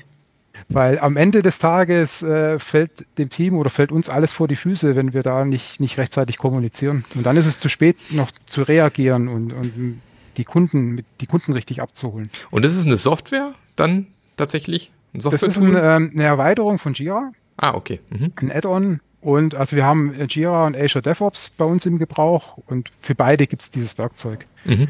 Weil 0.67 0.99
am 0.99 1.15
Ende 1.17 1.41
des 1.41 1.59
Tages 1.59 2.21
äh, 2.21 2.59
fällt 2.59 3.05
dem 3.17 3.29
Team 3.29 3.55
oder 3.55 3.69
fällt 3.69 3.91
uns 3.91 4.09
alles 4.09 4.33
vor 4.33 4.47
die 4.47 4.55
Füße, 4.55 4.95
wenn 4.95 5.13
wir 5.13 5.23
da 5.23 5.45
nicht, 5.45 5.79
nicht 5.79 5.97
rechtzeitig 5.97 6.37
kommunizieren. 6.37 7.05
Und 7.15 7.25
dann 7.25 7.37
ist 7.37 7.45
es 7.45 7.59
zu 7.59 7.69
spät, 7.69 7.97
noch 8.11 8.29
zu 8.45 8.63
reagieren 8.63 9.29
und, 9.29 9.53
und 9.53 10.01
die 10.39 10.45
Kunden, 10.45 11.03
die 11.19 11.27
Kunden 11.27 11.51
richtig 11.51 11.81
abzuholen. 11.81 12.29
Und 12.49 12.63
das 12.63 12.75
ist 12.75 12.85
eine 12.85 12.97
Software 12.97 13.51
dann 13.75 14.07
tatsächlich? 14.37 14.91
Ein 15.13 15.19
Software 15.19 15.49
das 15.49 15.57
ist 15.57 15.61
ein, 15.61 15.75
ähm, 15.75 16.11
eine 16.13 16.23
Erweiterung 16.23 16.79
von 16.79 16.93
Jira. 16.93 17.31
Ah, 17.57 17.73
okay. 17.73 17.99
Mhm. 18.09 18.31
Ein 18.37 18.51
Add-on. 18.51 19.01
Und 19.21 19.53
also 19.53 19.75
wir 19.75 19.85
haben 19.85 20.13
Jira 20.29 20.65
und 20.65 20.77
Azure 20.77 21.01
DevOps 21.01 21.49
bei 21.49 21.65
uns 21.65 21.85
im 21.85 21.99
Gebrauch 21.99 22.57
und 22.67 22.89
für 23.01 23.15
beide 23.15 23.47
gibt 23.47 23.61
es 23.61 23.69
dieses 23.69 23.97
Werkzeug. 23.97 24.45
Mhm. 24.63 24.87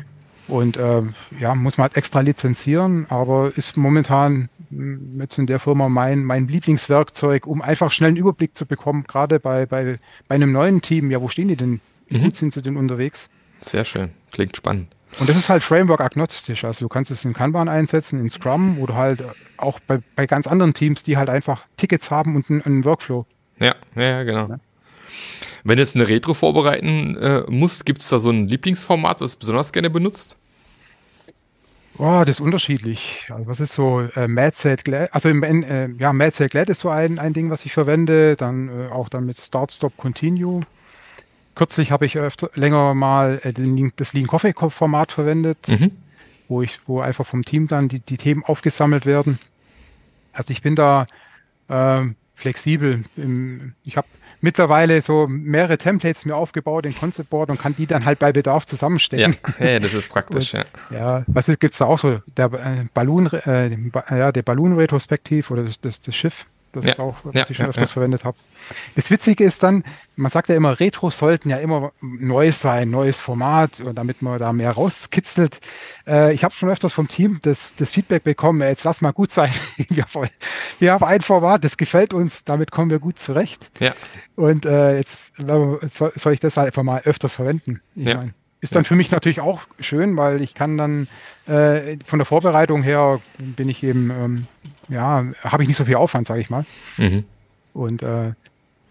Und 0.47 0.77
äh, 0.77 1.01
ja, 1.39 1.55
muss 1.55 1.77
man 1.77 1.85
halt 1.85 1.97
extra 1.97 2.21
lizenzieren, 2.21 3.07
aber 3.09 3.51
ist 3.55 3.75
momentan 3.75 4.49
hm, 4.69 5.19
jetzt 5.19 5.37
in 5.39 5.47
der 5.47 5.59
Firma 5.59 5.89
mein, 5.89 6.23
mein 6.23 6.47
Lieblingswerkzeug, 6.47 7.47
um 7.47 7.61
einfach 7.61 7.91
schnell 7.91 8.09
einen 8.09 8.17
Überblick 8.17 8.55
zu 8.55 8.67
bekommen, 8.67 9.03
gerade 9.03 9.39
bei, 9.39 9.65
bei, 9.65 9.99
bei 10.27 10.35
einem 10.35 10.51
neuen 10.51 10.81
Team. 10.81 11.09
Ja, 11.09 11.21
wo 11.21 11.27
stehen 11.27 11.47
die 11.47 11.55
denn? 11.55 11.81
Wie 12.07 12.17
mhm. 12.19 12.23
gut 12.25 12.35
sind 12.35 12.53
sie 12.53 12.61
denn 12.61 12.77
unterwegs? 12.77 13.29
Sehr 13.61 13.85
schön. 13.85 14.11
Klingt 14.31 14.55
spannend. 14.55 14.95
Und 15.17 15.27
das 15.27 15.35
ist 15.35 15.49
halt 15.49 15.63
Framework-agnostisch. 15.63 16.63
Also 16.63 16.85
du 16.85 16.89
kannst 16.89 17.11
es 17.11 17.25
in 17.25 17.33
Kanban 17.33 17.67
einsetzen, 17.67 18.19
in 18.19 18.29
Scrum 18.29 18.79
oder 18.79 18.95
halt 18.95 19.23
auch 19.57 19.79
bei, 19.79 19.99
bei 20.15 20.27
ganz 20.27 20.47
anderen 20.47 20.73
Teams, 20.73 21.03
die 21.03 21.17
halt 21.17 21.29
einfach 21.29 21.65
Tickets 21.77 22.11
haben 22.11 22.35
und 22.35 22.49
einen, 22.49 22.61
einen 22.61 22.85
Workflow. 22.85 23.25
Ja, 23.59 23.75
ja, 23.95 24.23
genau. 24.23 24.47
Ja. 24.47 24.59
Wenn 25.63 25.75
du 25.75 25.81
jetzt 25.81 25.95
eine 25.95 26.07
Retro 26.07 26.33
vorbereiten 26.33 27.17
äh, 27.17 27.43
musst, 27.47 27.85
gibt 27.85 28.01
es 28.01 28.09
da 28.09 28.19
so 28.19 28.29
ein 28.29 28.47
Lieblingsformat, 28.47 29.19
was 29.19 29.33
du 29.33 29.39
besonders 29.39 29.73
gerne 29.73 29.89
benutzt? 29.89 30.37
Oh, 31.97 32.23
das 32.25 32.37
ist 32.37 32.39
unterschiedlich. 32.39 33.25
Also 33.29 33.45
was 33.47 33.59
ist 33.59 33.73
so 33.73 33.99
äh, 34.15 34.27
MadSet 34.29 34.85
Glad? 34.85 35.13
Also 35.13 35.27
im, 35.27 35.43
äh, 35.43 35.89
ja, 35.97 36.13
MadSet 36.13 36.51
Glad 36.51 36.69
ist 36.69 36.79
so 36.79 36.89
ein, 36.89 37.19
ein 37.19 37.33
Ding, 37.33 37.49
was 37.49 37.65
ich 37.65 37.73
verwende. 37.73 38.37
Dann 38.37 38.69
äh, 38.69 38.87
auch 38.87 39.09
dann 39.09 39.25
mit 39.25 39.37
Start 39.37 39.73
Stop 39.73 39.97
Continue. 39.97 40.61
Kürzlich 41.59 41.91
habe 41.91 42.05
ich 42.05 42.17
öfter, 42.17 42.49
länger 42.53 42.93
mal 42.93 43.41
äh, 43.43 43.51
das 43.97 44.13
Lean 44.13 44.27
Coffee 44.27 44.53
Format 44.53 45.11
verwendet, 45.11 45.57
mhm. 45.67 45.91
wo 46.47 46.61
ich, 46.61 46.79
wo 46.87 47.01
einfach 47.01 47.27
vom 47.27 47.43
Team 47.43 47.67
dann 47.67 47.89
die, 47.89 47.99
die 47.99 48.15
Themen 48.15 48.45
aufgesammelt 48.45 49.05
werden. 49.05 49.39
Also 50.31 50.51
ich 50.53 50.61
bin 50.61 50.77
da 50.77 51.05
äh, 51.67 52.03
flexibel. 52.35 53.03
Im, 53.17 53.73
ich 53.83 53.97
habe 53.97 54.07
mittlerweile 54.39 55.01
so 55.01 55.27
mehrere 55.27 55.77
Templates 55.77 56.23
mir 56.23 56.37
aufgebaut 56.37 56.85
in 56.85 56.95
Concept 56.95 57.29
Board 57.29 57.49
und 57.49 57.59
kann 57.59 57.75
die 57.75 57.87
dann 57.87 58.05
halt 58.05 58.19
bei 58.19 58.31
Bedarf 58.31 58.65
zusammenstecken. 58.65 59.35
Ja, 59.59 59.65
ja 59.71 59.79
das 59.81 59.93
ist 59.93 60.07
praktisch, 60.07 60.53
und, 60.53 60.65
ja. 60.91 60.97
Ja, 60.97 61.23
was 61.27 61.47
gibt 61.47 61.73
es 61.73 61.77
da 61.77 61.87
auch 61.87 61.99
so? 61.99 62.21
Der 62.37 62.53
äh, 62.53 62.85
Balloon, 62.93 63.27
äh, 63.33 63.67
ja, 64.11 64.31
der 64.31 64.43
Balloon 64.43 64.77
Retrospektiv 64.77 65.51
oder 65.51 65.65
das, 65.65 65.81
das, 65.81 65.99
das 65.99 66.15
Schiff 66.15 66.45
das 66.71 66.85
ja. 66.85 66.91
ist 66.91 66.99
auch, 66.99 67.15
was 67.23 67.35
ja, 67.35 67.45
ich 67.49 67.55
schon 67.57 67.65
ja, 67.65 67.69
öfters 67.69 67.91
verwendet 67.91 68.23
habe. 68.23 68.37
Das 68.95 69.09
Witzige 69.09 69.43
ist 69.43 69.63
dann, 69.63 69.83
man 70.15 70.31
sagt 70.31 70.49
ja 70.49 70.55
immer, 70.55 70.79
Retros 70.79 71.17
sollten 71.17 71.49
ja 71.49 71.57
immer 71.57 71.91
neu 72.01 72.51
sein, 72.51 72.89
neues 72.89 73.21
Format, 73.21 73.81
damit 73.95 74.21
man 74.21 74.37
da 74.37 74.53
mehr 74.53 74.71
rauskitzelt. 74.71 75.59
Äh, 76.07 76.33
ich 76.33 76.43
habe 76.43 76.53
schon 76.53 76.69
öfters 76.69 76.93
vom 76.93 77.07
Team 77.07 77.39
das, 77.41 77.75
das 77.75 77.93
Feedback 77.93 78.23
bekommen, 78.23 78.61
jetzt 78.61 78.83
lass 78.83 79.01
mal 79.01 79.11
gut 79.11 79.31
sein. 79.31 79.51
wir, 79.77 80.05
wir 80.79 80.93
haben 80.93 81.03
ein 81.03 81.21
Format, 81.21 81.63
das 81.63 81.77
gefällt 81.77 82.13
uns, 82.13 82.43
damit 82.43 82.71
kommen 82.71 82.91
wir 82.91 82.99
gut 82.99 83.19
zurecht. 83.19 83.71
Ja. 83.79 83.93
Und 84.35 84.65
äh, 84.65 84.97
jetzt 84.97 85.33
soll 85.37 86.33
ich 86.33 86.39
das 86.39 86.57
halt 86.57 86.67
einfach 86.67 86.83
mal 86.83 87.01
öfters 87.05 87.33
verwenden. 87.33 87.81
Ich 87.95 88.07
ja. 88.07 88.17
Mein, 88.17 88.33
ist 88.61 88.75
dann 88.75 88.83
für 88.83 88.95
mich 88.95 89.09
natürlich 89.11 89.39
auch 89.39 89.61
schön, 89.79 90.17
weil 90.17 90.41
ich 90.41 90.53
kann 90.53 90.77
dann 90.77 91.07
äh, 91.47 91.97
von 92.05 92.19
der 92.19 92.25
Vorbereitung 92.25 92.83
her 92.83 93.21
bin 93.37 93.69
ich 93.69 93.83
eben, 93.83 94.11
ähm, 94.11 94.47
ja, 94.89 95.25
habe 95.43 95.63
ich 95.63 95.67
nicht 95.67 95.77
so 95.77 95.85
viel 95.85 95.95
Aufwand, 95.95 96.27
sage 96.27 96.41
ich 96.41 96.49
mal. 96.49 96.65
Mhm. 96.97 97.23
Und, 97.73 98.03
äh, 98.03 98.33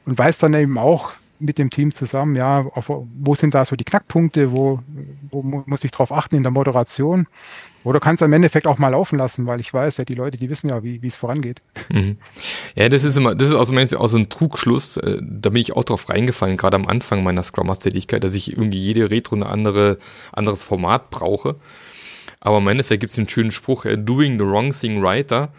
und 0.06 0.18
weiß 0.18 0.38
dann 0.38 0.54
eben 0.54 0.78
auch 0.78 1.12
mit 1.40 1.58
dem 1.58 1.70
Team 1.70 1.94
zusammen, 1.94 2.34
ja, 2.34 2.66
auf, 2.74 2.88
wo 2.88 3.34
sind 3.34 3.54
da 3.54 3.64
so 3.64 3.76
die 3.76 3.84
Knackpunkte, 3.84 4.52
wo, 4.56 4.80
wo 5.30 5.42
muss 5.42 5.84
ich 5.84 5.90
drauf 5.90 6.12
achten 6.12 6.36
in 6.36 6.42
der 6.42 6.50
Moderation? 6.50 7.28
Oder 7.84 8.00
kannst 8.00 8.20
du 8.20 8.24
im 8.24 8.32
Endeffekt 8.32 8.66
auch 8.66 8.78
mal 8.78 8.88
laufen 8.88 9.18
lassen, 9.18 9.46
weil 9.46 9.60
ich 9.60 9.72
weiß 9.72 9.98
ja, 9.98 10.04
die 10.04 10.14
Leute, 10.14 10.36
die 10.36 10.50
wissen 10.50 10.68
ja, 10.68 10.82
wie 10.82 11.00
es 11.06 11.16
vorangeht. 11.16 11.62
Mhm. 11.90 12.18
Ja, 12.74 12.88
das 12.88 13.04
ist 13.04 13.16
immer, 13.16 13.34
das 13.34 13.48
ist 13.48 13.54
aus 13.54 13.70
meiner 13.70 13.86
Sicht 13.88 14.00
auch 14.00 14.08
so 14.08 14.18
ein 14.18 14.28
Trugschluss. 14.28 14.96
Äh, 14.96 15.18
da 15.22 15.50
bin 15.50 15.60
ich 15.60 15.74
auch 15.74 15.84
drauf 15.84 16.08
reingefallen, 16.08 16.56
gerade 16.56 16.76
am 16.76 16.86
Anfang 16.86 17.22
meiner 17.22 17.42
Scrum 17.42 17.68
Master 17.68 17.90
Tätigkeit, 17.90 18.24
dass 18.24 18.34
ich 18.34 18.52
irgendwie 18.52 18.78
jede 18.78 19.10
Retro 19.10 19.36
eine 19.36 19.46
andere, 19.46 19.98
anderes 20.32 20.64
Format 20.64 21.10
brauche. 21.10 21.56
Aber 22.40 22.58
im 22.58 22.68
Endeffekt 22.68 23.00
gibt 23.00 23.10
es 23.10 23.16
den 23.16 23.28
schönen 23.28 23.52
Spruch, 23.52 23.84
äh, 23.84 23.96
doing 23.96 24.38
the 24.38 24.44
wrong 24.44 24.72
thing 24.72 25.04
righter. 25.04 25.50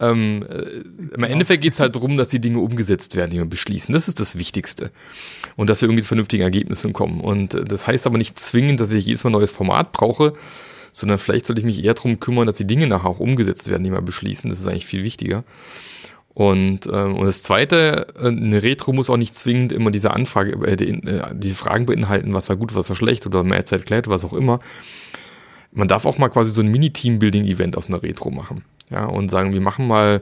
Ähm, 0.00 0.44
äh, 0.48 1.14
Im 1.14 1.22
Endeffekt 1.22 1.62
geht 1.62 1.74
es 1.74 1.80
halt 1.80 1.94
darum, 1.94 2.16
dass 2.16 2.30
die 2.30 2.40
Dinge 2.40 2.58
umgesetzt 2.58 3.16
werden, 3.16 3.30
die 3.30 3.38
wir 3.38 3.44
beschließen. 3.44 3.92
Das 3.92 4.08
ist 4.08 4.18
das 4.18 4.38
Wichtigste. 4.38 4.90
Und 5.56 5.68
dass 5.68 5.82
wir 5.82 5.88
irgendwie 5.88 6.02
zu 6.02 6.08
vernünftigen 6.08 6.42
Ergebnissen 6.42 6.92
kommen. 6.92 7.20
Und 7.20 7.54
äh, 7.54 7.64
das 7.64 7.86
heißt 7.86 8.06
aber 8.06 8.18
nicht 8.18 8.38
zwingend, 8.38 8.80
dass 8.80 8.92
ich 8.92 9.06
jedes 9.06 9.24
Mal 9.24 9.30
ein 9.30 9.34
neues 9.34 9.50
Format 9.50 9.92
brauche, 9.92 10.32
sondern 10.92 11.18
vielleicht 11.18 11.46
sollte 11.46 11.60
ich 11.60 11.66
mich 11.66 11.84
eher 11.84 11.94
darum 11.94 12.18
kümmern, 12.18 12.46
dass 12.46 12.56
die 12.56 12.66
Dinge 12.66 12.86
nachher 12.86 13.10
auch 13.10 13.20
umgesetzt 13.20 13.68
werden, 13.68 13.84
die 13.84 13.92
wir 13.92 14.00
beschließen. 14.00 14.50
Das 14.50 14.58
ist 14.58 14.66
eigentlich 14.66 14.86
viel 14.86 15.04
wichtiger. 15.04 15.44
Und, 16.32 16.86
ähm, 16.86 17.16
und 17.16 17.26
das 17.26 17.42
Zweite, 17.42 18.06
äh, 18.18 18.28
eine 18.28 18.62
Retro 18.62 18.92
muss 18.92 19.10
auch 19.10 19.16
nicht 19.16 19.36
zwingend 19.36 19.72
immer 19.72 19.90
diese 19.90 20.12
Anfrage, 20.12 20.52
äh, 20.66 20.76
die, 20.76 20.90
äh, 21.06 21.22
die 21.34 21.52
Fragen 21.52 21.86
beinhalten, 21.86 22.32
was 22.32 22.48
war 22.48 22.56
gut, 22.56 22.74
was 22.74 22.88
war 22.88 22.96
schlecht 22.96 23.26
oder 23.26 23.44
mehr 23.44 23.64
Zeit 23.64 23.84
klärt, 23.84 24.08
was 24.08 24.24
auch 24.24 24.32
immer. 24.32 24.60
Man 25.72 25.88
darf 25.88 26.06
auch 26.06 26.18
mal 26.18 26.28
quasi 26.28 26.50
so 26.52 26.62
ein 26.62 26.68
Mini-Team-Building-Event 26.68 27.76
aus 27.76 27.88
einer 27.88 28.02
Retro 28.02 28.30
machen. 28.30 28.64
Ja, 28.90 29.06
und 29.06 29.30
sagen, 29.30 29.52
wir 29.52 29.60
machen 29.60 29.86
mal 29.86 30.20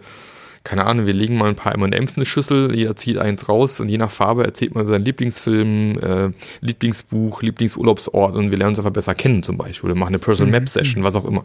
keine 0.68 0.84
Ahnung, 0.84 1.06
wir 1.06 1.14
legen 1.14 1.38
mal 1.38 1.48
ein 1.48 1.56
paar 1.56 1.74
M&M's 1.74 2.12
in 2.12 2.16
eine 2.16 2.26
Schüssel, 2.26 2.76
jeder 2.76 2.94
zieht 2.94 3.16
eins 3.16 3.48
raus 3.48 3.80
und 3.80 3.88
je 3.88 3.96
nach 3.96 4.10
Farbe 4.10 4.44
erzählt 4.44 4.74
man 4.74 4.86
seinen 4.86 5.04
Lieblingsfilm, 5.04 5.98
äh, 5.98 6.30
Lieblingsbuch, 6.60 7.40
Lieblingsurlaubsort 7.40 8.36
und 8.36 8.50
wir 8.50 8.58
lernen 8.58 8.72
uns 8.72 8.78
einfach 8.78 8.92
besser 8.92 9.14
kennen 9.14 9.42
zum 9.42 9.56
Beispiel 9.56 9.90
oder 9.90 9.98
machen 9.98 10.10
eine 10.10 10.18
Personal 10.18 10.50
Map 10.50 10.68
Session, 10.68 11.04
was 11.04 11.14
auch 11.14 11.24
immer. 11.24 11.44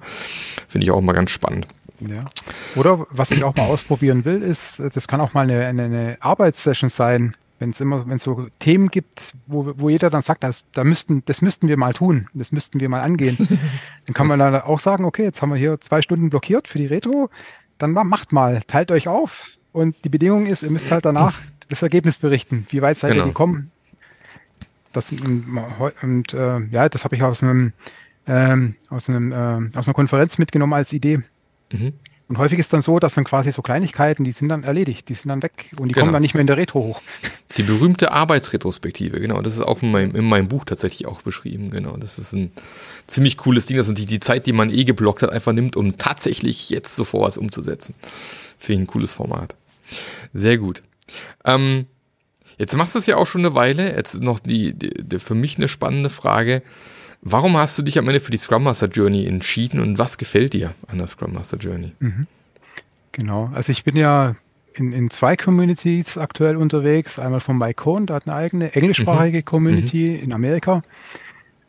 Finde 0.67 0.83
ich 0.83 0.91
auch 0.91 0.99
mal 0.99 1.13
ganz 1.13 1.31
spannend. 1.31 1.67
Ja. 2.01 2.25
Oder 2.75 3.05
was 3.11 3.31
ich 3.31 3.45
auch 3.45 3.55
mal 3.55 3.67
ausprobieren 3.67 4.25
will, 4.25 4.41
ist, 4.41 4.81
das 4.93 5.07
kann 5.07 5.21
auch 5.21 5.33
mal 5.33 5.41
eine, 5.41 5.65
eine, 5.65 5.83
eine 5.83 6.17
Arbeitssession 6.19 6.89
sein, 6.89 7.35
wenn 7.63 7.69
es 7.69 7.79
immer, 7.79 8.05
wenn 8.07 8.17
es 8.17 8.23
so 8.23 8.45
Themen 8.59 8.89
gibt, 8.89 9.33
wo, 9.47 9.73
wo 9.77 9.89
jeder 9.89 10.09
dann 10.09 10.21
sagt, 10.21 10.43
das, 10.43 10.65
da 10.73 10.83
müssten, 10.83 11.23
das 11.25 11.41
müssten 11.41 11.69
wir 11.69 11.77
mal 11.77 11.93
tun, 11.93 12.27
das 12.33 12.51
müssten 12.51 12.81
wir 12.81 12.89
mal 12.89 12.99
angehen, 12.99 13.37
dann 14.05 14.13
kann 14.13 14.27
man 14.27 14.37
dann 14.37 14.53
auch 14.55 14.81
sagen, 14.81 15.05
okay, 15.05 15.23
jetzt 15.23 15.41
haben 15.41 15.49
wir 15.49 15.55
hier 15.55 15.79
zwei 15.79 16.01
Stunden 16.01 16.29
blockiert 16.29 16.67
für 16.67 16.77
die 16.77 16.87
Retro, 16.87 17.29
dann 17.77 17.93
macht 17.93 18.33
mal, 18.33 18.61
teilt 18.67 18.91
euch 18.91 19.07
auf 19.07 19.47
und 19.71 19.95
die 20.03 20.09
Bedingung 20.09 20.45
ist, 20.45 20.61
ihr 20.63 20.71
müsst 20.71 20.91
halt 20.91 21.05
danach 21.05 21.39
das 21.69 21.81
Ergebnis 21.81 22.17
berichten. 22.17 22.67
Wie 22.69 22.81
weit 22.81 22.99
seid 22.99 23.13
genau. 23.13 23.23
ihr 23.23 23.27
gekommen? 23.29 23.71
Das, 24.91 25.09
und, 25.11 25.45
und 26.01 26.33
äh, 26.33 26.59
ja, 26.65 26.89
das 26.89 27.05
habe 27.05 27.15
ich 27.15 27.23
aus 27.23 27.41
einem 27.41 27.71
ähm, 28.27 28.75
aus, 28.89 29.09
einem, 29.09 29.31
äh, 29.31 29.77
aus 29.77 29.87
einer 29.87 29.93
Konferenz 29.93 30.37
mitgenommen 30.37 30.73
als 30.73 30.93
Idee. 30.93 31.21
Mhm. 31.71 31.93
Und 32.29 32.37
häufig 32.37 32.57
ist 32.57 32.73
dann 32.73 32.81
so, 32.81 32.99
dass 32.99 33.13
dann 33.13 33.25
quasi 33.25 33.51
so 33.51 33.61
Kleinigkeiten, 33.61 34.23
die 34.23 34.31
sind 34.31 34.49
dann 34.49 34.63
erledigt, 34.63 35.09
die 35.09 35.13
sind 35.13 35.29
dann 35.29 35.43
weg 35.43 35.71
und 35.77 35.89
die 35.89 35.93
genau. 35.93 36.05
kommen 36.05 36.13
dann 36.13 36.21
nicht 36.21 36.33
mehr 36.33 36.41
in 36.41 36.47
der 36.47 36.57
Retro 36.57 36.79
hoch. 36.79 37.01
Die 37.57 37.63
berühmte 37.63 38.11
Arbeitsretrospektive, 38.11 39.19
genau. 39.19 39.41
Das 39.41 39.53
ist 39.53 39.61
auch 39.61 39.81
in 39.83 39.91
meinem, 39.91 40.15
in 40.15 40.25
meinem 40.25 40.47
Buch 40.47 40.65
tatsächlich 40.65 41.07
auch 41.07 41.21
beschrieben, 41.21 41.69
genau. 41.69 41.97
Das 41.97 42.17
ist 42.17 42.33
ein 42.33 42.51
ziemlich 43.05 43.37
cooles 43.37 43.67
Ding, 43.67 43.77
dass 43.77 43.87
man 43.87 43.95
die, 43.95 44.05
die 44.05 44.19
Zeit, 44.19 44.47
die 44.47 44.53
man 44.53 44.71
eh 44.71 44.85
geblockt 44.85 45.21
hat, 45.21 45.31
einfach 45.31 45.53
nimmt, 45.53 45.75
um 45.75 45.97
tatsächlich 45.97 46.69
jetzt 46.69 46.95
sofort 46.95 47.27
was 47.27 47.37
umzusetzen. 47.37 47.93
Finde 48.57 48.73
ich 48.73 48.87
ein 48.87 48.91
cooles 48.91 49.11
Format. 49.11 49.55
Sehr 50.33 50.57
gut. 50.57 50.81
Ähm, 51.45 51.85
jetzt 52.57 52.75
machst 52.75 52.95
du 52.95 52.99
es 52.99 53.05
ja 53.05 53.17
auch 53.17 53.27
schon 53.27 53.41
eine 53.41 53.53
Weile. 53.53 53.95
Jetzt 53.95 54.15
ist 54.15 54.23
noch 54.23 54.39
die, 54.39 54.73
die, 54.73 54.89
die 54.89 55.19
für 55.19 55.35
mich 55.35 55.57
eine 55.57 55.67
spannende 55.67 56.09
Frage. 56.09 56.63
Warum 57.21 57.55
hast 57.55 57.77
du 57.77 57.83
dich 57.83 57.99
am 57.99 58.07
Ende 58.07 58.19
für 58.19 58.31
die 58.31 58.37
Scrum 58.37 58.63
Master 58.63 58.87
Journey 58.87 59.25
entschieden 59.27 59.79
und 59.79 59.97
was 59.99 60.17
gefällt 60.17 60.53
dir 60.53 60.73
an 60.87 60.97
der 60.97 61.07
Scrum 61.07 61.33
Master 61.33 61.57
Journey? 61.57 61.93
Mhm. 61.99 62.27
Genau, 63.13 63.51
also 63.53 63.71
ich 63.71 63.83
bin 63.83 63.95
ja 63.95 64.35
in, 64.75 64.93
in 64.93 65.09
zwei 65.09 65.35
Communities 65.35 66.17
aktuell 66.17 66.57
unterwegs. 66.57 67.19
Einmal 67.19 67.39
von 67.39 67.59
Cohn, 67.75 68.05
der 68.05 68.17
hat 68.17 68.27
eine 68.27 68.35
eigene 68.35 68.73
englischsprachige 68.73 69.39
mhm. 69.39 69.45
Community 69.45 70.09
mhm. 70.09 70.23
in 70.23 70.33
Amerika. 70.33 70.83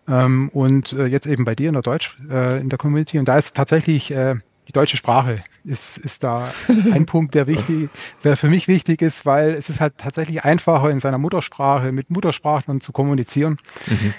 Ähm, 0.06 0.50
und 0.50 0.92
äh, 0.92 1.06
jetzt 1.06 1.26
eben 1.26 1.44
bei 1.44 1.54
dir 1.54 1.68
in 1.68 1.74
der 1.74 1.82
Deutsch, 1.82 2.16
äh, 2.30 2.60
in 2.60 2.68
der 2.68 2.78
Community. 2.78 3.18
Und 3.18 3.26
da 3.26 3.38
ist 3.38 3.56
tatsächlich 3.56 4.10
äh, 4.10 4.36
die 4.68 4.72
deutsche 4.72 4.96
Sprache 4.96 5.44
ist, 5.64 5.98
ist 5.98 6.24
da 6.24 6.52
ein 6.92 7.06
Punkt, 7.06 7.34
der 7.34 7.46
wichtig, 7.46 7.90
der 8.22 8.36
für 8.36 8.48
mich 8.48 8.68
wichtig 8.68 9.02
ist, 9.02 9.24
weil 9.26 9.50
es 9.50 9.68
ist 9.68 9.80
halt 9.80 9.98
tatsächlich 9.98 10.44
einfacher 10.44 10.90
in 10.90 11.00
seiner 11.00 11.18
Muttersprache 11.18 11.92
mit 11.92 12.10
Muttersprachlern 12.10 12.80
zu 12.80 12.92
kommunizieren. 12.92 13.58
Mhm. 13.86 14.14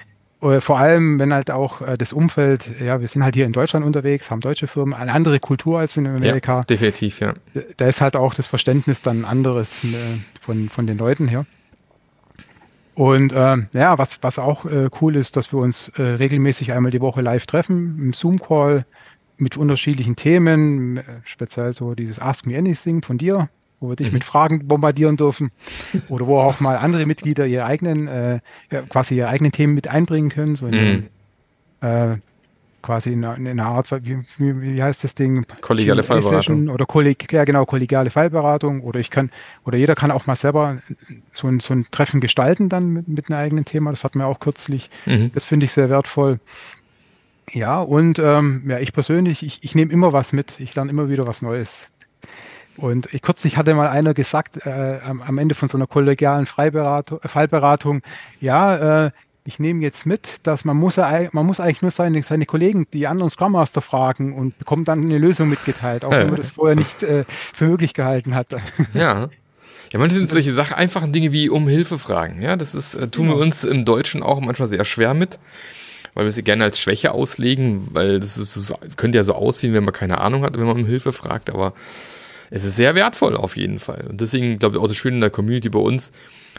Äh, 0.46 0.62
vor 0.62 0.80
allem, 0.80 1.20
wenn 1.20 1.34
halt 1.34 1.52
auch 1.52 1.82
äh, 1.82 1.98
das 1.98 2.14
Umfeld, 2.14 2.70
ja, 2.80 3.02
wir 3.02 3.08
sind 3.08 3.24
halt 3.24 3.36
hier 3.36 3.46
in 3.46 3.54
Deutschland 3.54 3.86
unterwegs, 3.86 4.30
haben 4.30 4.42
deutsche 4.42 4.68
Firmen, 4.68 4.94
eine 4.94 5.12
andere 5.12 5.40
Kultur 5.40 5.80
als 5.80 5.98
in 5.98 6.08
Amerika. 6.08 6.58
Ja, 6.58 6.64
definitiv, 6.64 7.20
ja. 7.20 7.34
Da 7.78 7.88
ist 7.88 8.02
halt 8.02 8.16
auch 8.16 8.34
das 8.34 8.48
Verständnis 8.48 9.02
dann 9.02 9.26
anderes 9.26 9.84
äh, 9.84 9.88
von, 10.42 10.70
von 10.70 10.88
den 10.88 10.98
Leuten 10.98 11.28
her. 11.28 11.46
Und 12.94 13.34
äh, 13.34 13.58
ja, 13.74 13.98
was, 13.98 14.20
was 14.22 14.40
auch 14.40 14.66
äh, 14.66 14.90
cool 15.02 15.18
ist, 15.18 15.36
dass 15.36 15.52
wir 15.52 15.60
uns 15.60 15.90
äh, 15.98 16.02
regelmäßig 16.02 16.72
einmal 16.72 16.92
die 16.92 17.02
Woche 17.02 17.22
live 17.22 17.46
treffen, 17.46 17.98
im 18.00 18.14
Zoom-Call 18.14 18.86
mit 19.38 19.58
unterschiedlichen 19.58 20.16
Themen, 20.16 21.02
speziell 21.26 21.74
so 21.74 21.94
dieses 21.94 22.20
Ask 22.20 22.46
Me 22.46 22.58
Anything 22.58 23.02
von 23.02 23.18
dir, 23.18 23.50
wo 23.80 23.90
wir 23.90 23.96
dich 23.96 24.12
mit 24.12 24.24
Fragen 24.24 24.68
bombardieren 24.68 25.18
dürfen 25.18 25.52
oder 26.10 26.28
wo 26.28 26.40
auch 26.40 26.60
mal 26.60 26.78
andere 26.78 27.06
Mitglieder 27.06 27.46
ihre 27.46 27.66
eigenen, 27.66 28.08
äh, 28.08 28.40
quasi 28.90 29.16
ihre 29.16 29.28
eigenen 29.28 29.52
Themen 29.52 29.74
mit 29.74 29.88
einbringen 29.88 30.30
können, 30.30 30.56
so 30.56 30.68
in, 30.68 30.74
mhm. 31.82 31.88
äh, 31.88 32.18
quasi 32.86 33.12
in, 33.12 33.24
in 33.24 33.48
einer 33.48 33.66
Art, 33.66 33.92
wie, 34.06 34.24
wie, 34.38 34.82
heißt 34.82 35.04
das 35.04 35.16
Ding? 35.16 35.46
Kollegiale 35.62 36.04
Fallberatung. 36.04 36.70
Oder 36.70 36.86
kolleg, 36.86 37.32
ja 37.34 37.44
genau, 37.44 37.66
kollegiale 37.66 38.12
Fallberatung 38.12 38.82
oder 38.82 39.00
ich 39.00 39.10
kann, 39.10 39.32
oder 39.66 39.78
jeder 39.78 39.96
kann 39.96 40.12
auch 40.12 40.28
mal 40.28 40.36
selber 40.36 40.82
so 41.34 41.48
ein, 41.48 41.60
so 41.60 41.74
ein 41.74 41.88
Treffen 41.90 42.22
gestalten 42.22 42.70
dann 42.70 42.90
mit, 42.90 43.08
mit 43.08 43.30
einem 43.30 43.40
eigenen 43.40 43.66
Thema, 43.66 43.90
das 43.90 44.04
hatten 44.04 44.20
wir 44.20 44.28
auch 44.28 44.40
kürzlich, 44.40 44.92
mhm. 45.06 45.32
das 45.34 45.46
finde 45.46 45.66
ich 45.66 45.72
sehr 45.72 45.90
wertvoll. 45.90 46.40
Ja, 47.52 47.80
und 47.80 48.20
ähm, 48.20 48.64
ja, 48.68 48.80
ich 48.80 48.94
persönlich, 48.94 49.44
ich, 49.44 49.64
ich 49.64 49.76
nehme 49.76 49.92
immer 49.92 50.14
was 50.14 50.34
mit, 50.34 50.60
ich 50.60 50.76
lerne 50.76 50.90
immer 50.90 51.10
wieder 51.10 51.28
was 51.28 51.42
Neues. 51.42 51.92
Und 52.78 53.14
ich, 53.14 53.22
kürzlich 53.22 53.58
hatte 53.58 53.74
mal 53.74 53.88
einer 53.88 54.14
gesagt, 54.14 54.66
äh, 54.66 55.00
am, 55.06 55.22
am, 55.22 55.38
Ende 55.38 55.56
von 55.56 55.70
so 55.70 55.78
einer 55.78 55.88
kollegialen 55.88 56.46
Freiberatung, 56.46 57.20
äh, 57.22 57.28
Fallberatung, 57.28 58.02
ja, 58.42 59.06
äh, 59.06 59.12
ich 59.48 59.60
nehme 59.60 59.82
jetzt 59.82 60.06
mit, 60.08 60.40
dass 60.44 60.66
man 60.66 60.76
muss, 60.76 60.98
man 60.98 61.46
muss 61.46 61.60
eigentlich 61.60 61.84
nur 61.84 61.92
seine, 61.92 62.24
seine 62.24 62.48
Kollegen, 62.48 62.88
die 62.92 63.06
anderen 63.06 63.30
Scrum 63.30 63.52
Master 63.52 63.82
fragen 63.82 64.34
und 64.34 64.58
bekommt 64.58 64.88
dann 64.88 65.04
eine 65.04 65.20
Lösung 65.20 65.50
mitgeteilt, 65.50 66.04
auch 66.04 66.12
wenn 66.12 66.32
man 66.32 66.38
das 66.38 66.50
vorher 66.50 66.76
nicht 66.76 67.04
äh, 67.04 67.26
für 67.54 67.66
möglich 67.66 67.94
gehalten 67.94 68.34
hat. 68.34 68.48
Ja. 68.94 69.30
Ja, 69.94 70.00
manchmal 70.00 70.20
sind 70.20 70.32
solche 70.32 70.52
Sachen, 70.52 70.74
einfachen 70.74 71.14
Dinge 71.14 71.32
wie 71.32 71.48
um 71.48 71.68
Hilfe 71.68 72.00
fragen. 72.00 72.42
Ja, 72.42 72.56
das 72.56 72.74
ist, 72.74 72.96
äh, 72.96 73.08
tun 73.08 73.28
wir 73.28 73.36
uns 73.36 73.64
im 73.64 73.86
Deutschen 73.86 74.24
auch 74.24 74.42
manchmal 74.42 74.68
sehr 74.68 74.84
schwer 74.84 75.14
mit, 75.14 75.38
weil 76.16 76.26
wir 76.26 76.32
sie 76.32 76.44
gerne 76.44 76.64
als 76.64 76.80
Schwäche 76.80 77.12
auslegen, 77.12 77.90
weil 77.92 78.20
das, 78.20 78.38
ist, 78.38 78.58
das 78.58 78.74
könnte 78.98 79.20
ja 79.20 79.24
so 79.24 79.36
aussehen, 79.36 79.74
wenn 79.74 79.84
man 79.84 79.94
keine 79.94 80.20
Ahnung 80.20 80.44
hat, 80.44 80.58
wenn 80.58 80.66
man 80.66 80.78
um 80.78 80.86
Hilfe 80.88 81.14
fragt, 81.14 81.52
aber 81.52 81.74
es 82.50 82.64
ist 82.64 82.76
sehr 82.76 82.96
wertvoll 82.96 83.36
auf 83.36 83.58
jeden 83.58 83.80
Fall. 83.80 84.06
Und 84.10 84.22
deswegen 84.22 84.60
glaube 84.60 84.76
ich 84.76 84.82
auch 84.82 84.88
so 84.88 84.94
schön 84.94 85.16
in 85.16 85.22
der 85.22 85.30
Community 85.30 85.70
bei 85.70 85.80
uns, 85.80 86.12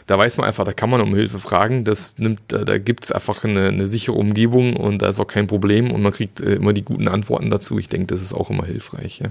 da 0.05 0.17
weiß 0.17 0.37
man 0.37 0.47
einfach, 0.47 0.63
da 0.63 0.71
kann 0.71 0.89
man 0.89 1.01
um 1.01 1.13
Hilfe 1.13 1.37
fragen. 1.37 1.83
Das 1.83 2.17
nimmt, 2.17 2.39
da, 2.47 2.63
da 2.63 2.77
gibt 2.77 3.03
es 3.03 3.11
einfach 3.11 3.43
eine, 3.43 3.67
eine, 3.67 3.87
sichere 3.87 4.15
Umgebung 4.15 4.75
und 4.75 5.01
da 5.01 5.09
ist 5.09 5.19
auch 5.19 5.27
kein 5.27 5.47
Problem 5.47 5.91
und 5.91 6.01
man 6.01 6.13
kriegt 6.13 6.39
äh, 6.39 6.55
immer 6.55 6.71
die 6.71 6.83
guten 6.83 7.07
Antworten 7.09 7.49
dazu. 7.49 7.77
Ich 7.77 7.89
denke, 7.89 8.07
das 8.07 8.21
ist 8.21 8.33
auch 8.33 8.49
immer 8.49 8.65
hilfreich. 8.65 9.19
Ja. 9.19 9.29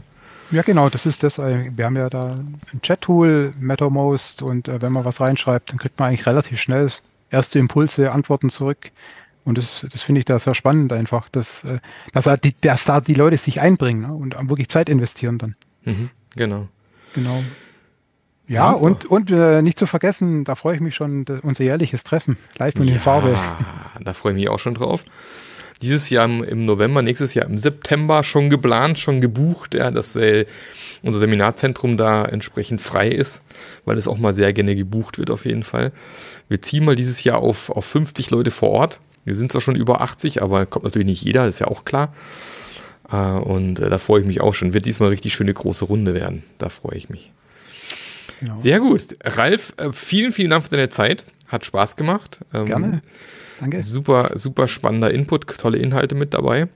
Ja, 0.53 0.62
genau, 0.62 0.88
das 0.88 1.07
ist 1.07 1.23
das. 1.23 1.38
Äh, 1.38 1.71
wir 1.75 1.87
haben 1.87 1.97
ja 1.97 2.09
da 2.09 2.33
ein 2.73 2.83
Chat-Tool, 2.83 3.55
Mattermost, 3.59 4.42
und 4.42 4.69
äh, 4.69 4.81
wenn 4.81 4.92
man 4.92 5.05
was 5.05 5.21
reinschreibt, 5.21 5.71
dann 5.71 5.79
kriegt 5.79 5.99
man 5.99 6.09
eigentlich 6.09 6.27
relativ 6.27 6.61
schnell 6.61 6.88
erste 7.31 7.59
Impulse, 7.59 8.12
Antworten 8.12 8.51
zurück. 8.51 8.90
Und 9.45 9.59
das, 9.59 9.87
das 9.90 10.03
finde 10.03 10.21
ich 10.21 10.25
da 10.25 10.38
sehr 10.38 10.55
spannend 10.55 10.92
einfach, 10.92 11.29
dass, 11.29 11.64
äh, 11.64 11.79
dass, 12.12 12.29
dass 12.61 12.85
da 12.85 13.01
die 13.01 13.14
Leute 13.14 13.37
sich 13.38 13.61
einbringen 13.61 14.03
ne, 14.03 14.12
und 14.12 14.49
wirklich 14.49 14.69
Zeit 14.69 14.88
investieren 14.88 15.38
dann. 15.38 15.57
Mhm. 15.85 16.11
Genau. 16.37 16.68
Genau. 17.14 17.42
Ja, 18.49 18.72
Super. 18.72 18.83
und, 18.83 19.05
und 19.07 19.31
äh, 19.31 19.61
nicht 19.61 19.79
zu 19.79 19.87
vergessen, 19.87 20.44
da 20.44 20.55
freue 20.55 20.77
ich 20.77 20.81
mich 20.81 20.94
schon, 20.94 21.25
unser 21.42 21.64
jährliches 21.64 22.05
Treffen, 22.05 22.37
live 22.57 22.77
und 22.77 22.87
ja, 22.87 22.94
in 22.94 23.01
Farbe. 23.01 23.37
Da 24.01 24.12
freue 24.12 24.33
ich 24.33 24.37
mich 24.37 24.49
auch 24.49 24.59
schon 24.61 24.75
drauf. 24.75 25.05
Dieses 25.83 26.09
Jahr 26.11 26.25
im, 26.27 26.44
im, 26.44 26.64
November, 26.64 27.03
nächstes 27.03 27.35
Jahr 27.35 27.46
im 27.46 27.59
September 27.59 28.22
schon 28.22 28.49
geplant, 28.49 28.99
schon 28.99 29.20
gebucht, 29.20 29.75
ja, 29.75 29.90
dass 29.90 30.14
äh, 30.16 30.46
unser 31.03 31.18
Seminarzentrum 31.18 31.96
da 31.96 32.25
entsprechend 32.25 32.81
frei 32.81 33.09
ist, 33.09 33.42
weil 33.85 33.99
es 33.99 34.09
auch 34.09 34.16
mal 34.16 34.33
sehr 34.33 34.53
gerne 34.53 34.77
gebucht 34.77 35.18
wird 35.18 35.31
auf 35.31 35.44
jeden 35.44 35.64
Fall. 35.64 35.92
Wir 36.49 36.62
ziehen 36.62 36.85
mal 36.85 36.96
dieses 36.96 37.25
Jahr 37.25 37.38
auf, 37.38 37.70
auf 37.70 37.85
50 37.85 38.31
Leute 38.31 38.51
vor 38.51 38.70
Ort. 38.70 39.01
Wir 39.25 39.35
sind 39.35 39.51
zwar 39.51 39.61
schon 39.61 39.77
über 39.77 40.01
80, 40.01 40.40
aber 40.40 40.66
kommt 40.66 40.85
natürlich 40.85 41.07
nicht 41.07 41.22
jeder, 41.22 41.46
ist 41.46 41.59
ja 41.59 41.66
auch 41.66 41.85
klar. 41.85 42.14
Äh, 43.11 43.16
und 43.16 43.81
äh, 43.81 43.90
da 43.90 43.99
freue 43.99 44.21
ich 44.21 44.27
mich 44.27 44.40
auch 44.40 44.55
schon. 44.55 44.75
Wird 44.75 44.85
diesmal 44.85 45.11
richtig 45.11 45.35
schöne 45.35 45.55
große 45.55 45.85
Runde 45.85 46.14
werden. 46.14 46.42
Da 46.59 46.69
freue 46.69 46.97
ich 46.97 47.09
mich. 47.09 47.33
Genau. 48.40 48.57
Sehr 48.57 48.81
gut. 48.81 49.16
Ralf, 49.25 49.73
äh, 49.77 49.92
vielen, 49.92 50.33
vielen 50.33 50.51
Dank 50.51 50.64
für 50.64 50.71
deine 50.71 50.88
Zeit. 50.88 51.25
Hat 51.49 51.64
Spaß 51.64 51.97
gemacht. 51.97 52.40
Ähm, 52.53 52.66
Gerne. 52.66 53.03
Danke. 53.61 53.81
Super, 53.81 54.33
super 54.35 54.69
spannender 54.69 55.11
Input, 55.11 55.47
tolle 55.47 55.79
Inhalte 55.79 56.14
mit 56.14 56.35
dabei. 56.35 56.69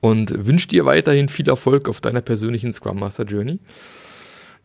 Und 0.00 0.46
wünsche 0.46 0.68
dir 0.68 0.86
weiterhin 0.86 1.28
viel 1.28 1.48
Erfolg 1.48 1.88
auf 1.88 2.00
deiner 2.00 2.20
persönlichen 2.20 2.72
Scrum 2.72 3.00
Master 3.00 3.24
Journey. 3.24 3.58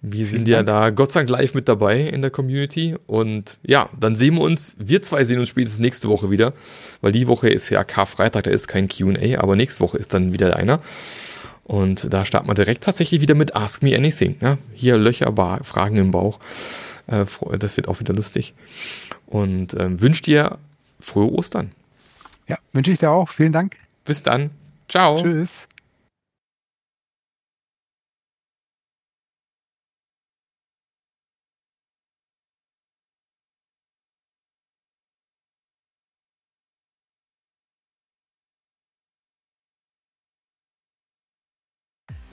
Wir 0.01 0.27
sind 0.27 0.47
ja 0.47 0.61
da 0.61 0.91
Gott 0.91 1.11
sei 1.11 1.21
Dank 1.21 1.29
live 1.31 1.53
mit 1.55 1.67
dabei 1.67 2.01
in 2.01 2.21
der 2.21 2.29
Community. 2.29 2.95
Und 3.07 3.57
ja, 3.63 3.89
dann 3.99 4.15
sehen 4.15 4.35
wir 4.35 4.41
uns, 4.41 4.75
wir 4.77 5.01
zwei 5.01 5.23
sehen 5.23 5.39
uns 5.39 5.49
spätestens 5.49 5.79
nächste 5.79 6.07
Woche 6.07 6.29
wieder, 6.29 6.53
weil 7.01 7.11
die 7.11 7.27
Woche 7.27 7.49
ist 7.49 7.69
ja 7.69 7.83
Karfreitag, 7.83 8.43
da 8.43 8.51
ist 8.51 8.67
kein 8.67 8.87
QA, 8.87 9.39
aber 9.39 9.55
nächste 9.55 9.81
Woche 9.81 9.97
ist 9.97 10.13
dann 10.13 10.33
wieder 10.33 10.55
einer. 10.55 10.81
Und 11.63 12.13
da 12.13 12.23
starten 12.23 12.47
wir 12.47 12.53
direkt 12.53 12.83
tatsächlich 12.83 13.21
wieder 13.21 13.35
mit 13.35 13.55
Ask 13.55 13.83
Me 13.83 13.95
Anything. 13.95 14.37
Ja? 14.39 14.57
Hier 14.73 14.97
Löcher, 14.97 15.33
Fragen 15.63 15.97
im 15.97 16.11
Bauch. 16.11 16.39
Äh, 17.07 17.25
das 17.57 17.75
wird 17.75 17.87
auch 17.87 17.99
wieder 17.99 18.13
lustig. 18.13 18.53
Und 19.25 19.75
ähm, 19.79 19.99
wünsche 19.99 20.21
dir 20.21 20.59
frohe 20.99 21.31
Ostern. 21.33 21.71
Ja, 22.47 22.57
wünsche 22.71 22.91
ich 22.91 22.99
dir 22.99 23.11
auch. 23.11 23.29
Vielen 23.29 23.51
Dank. 23.51 23.75
Bis 24.05 24.23
dann. 24.23 24.51
Ciao. 24.87 25.21
Tschüss. 25.21 25.67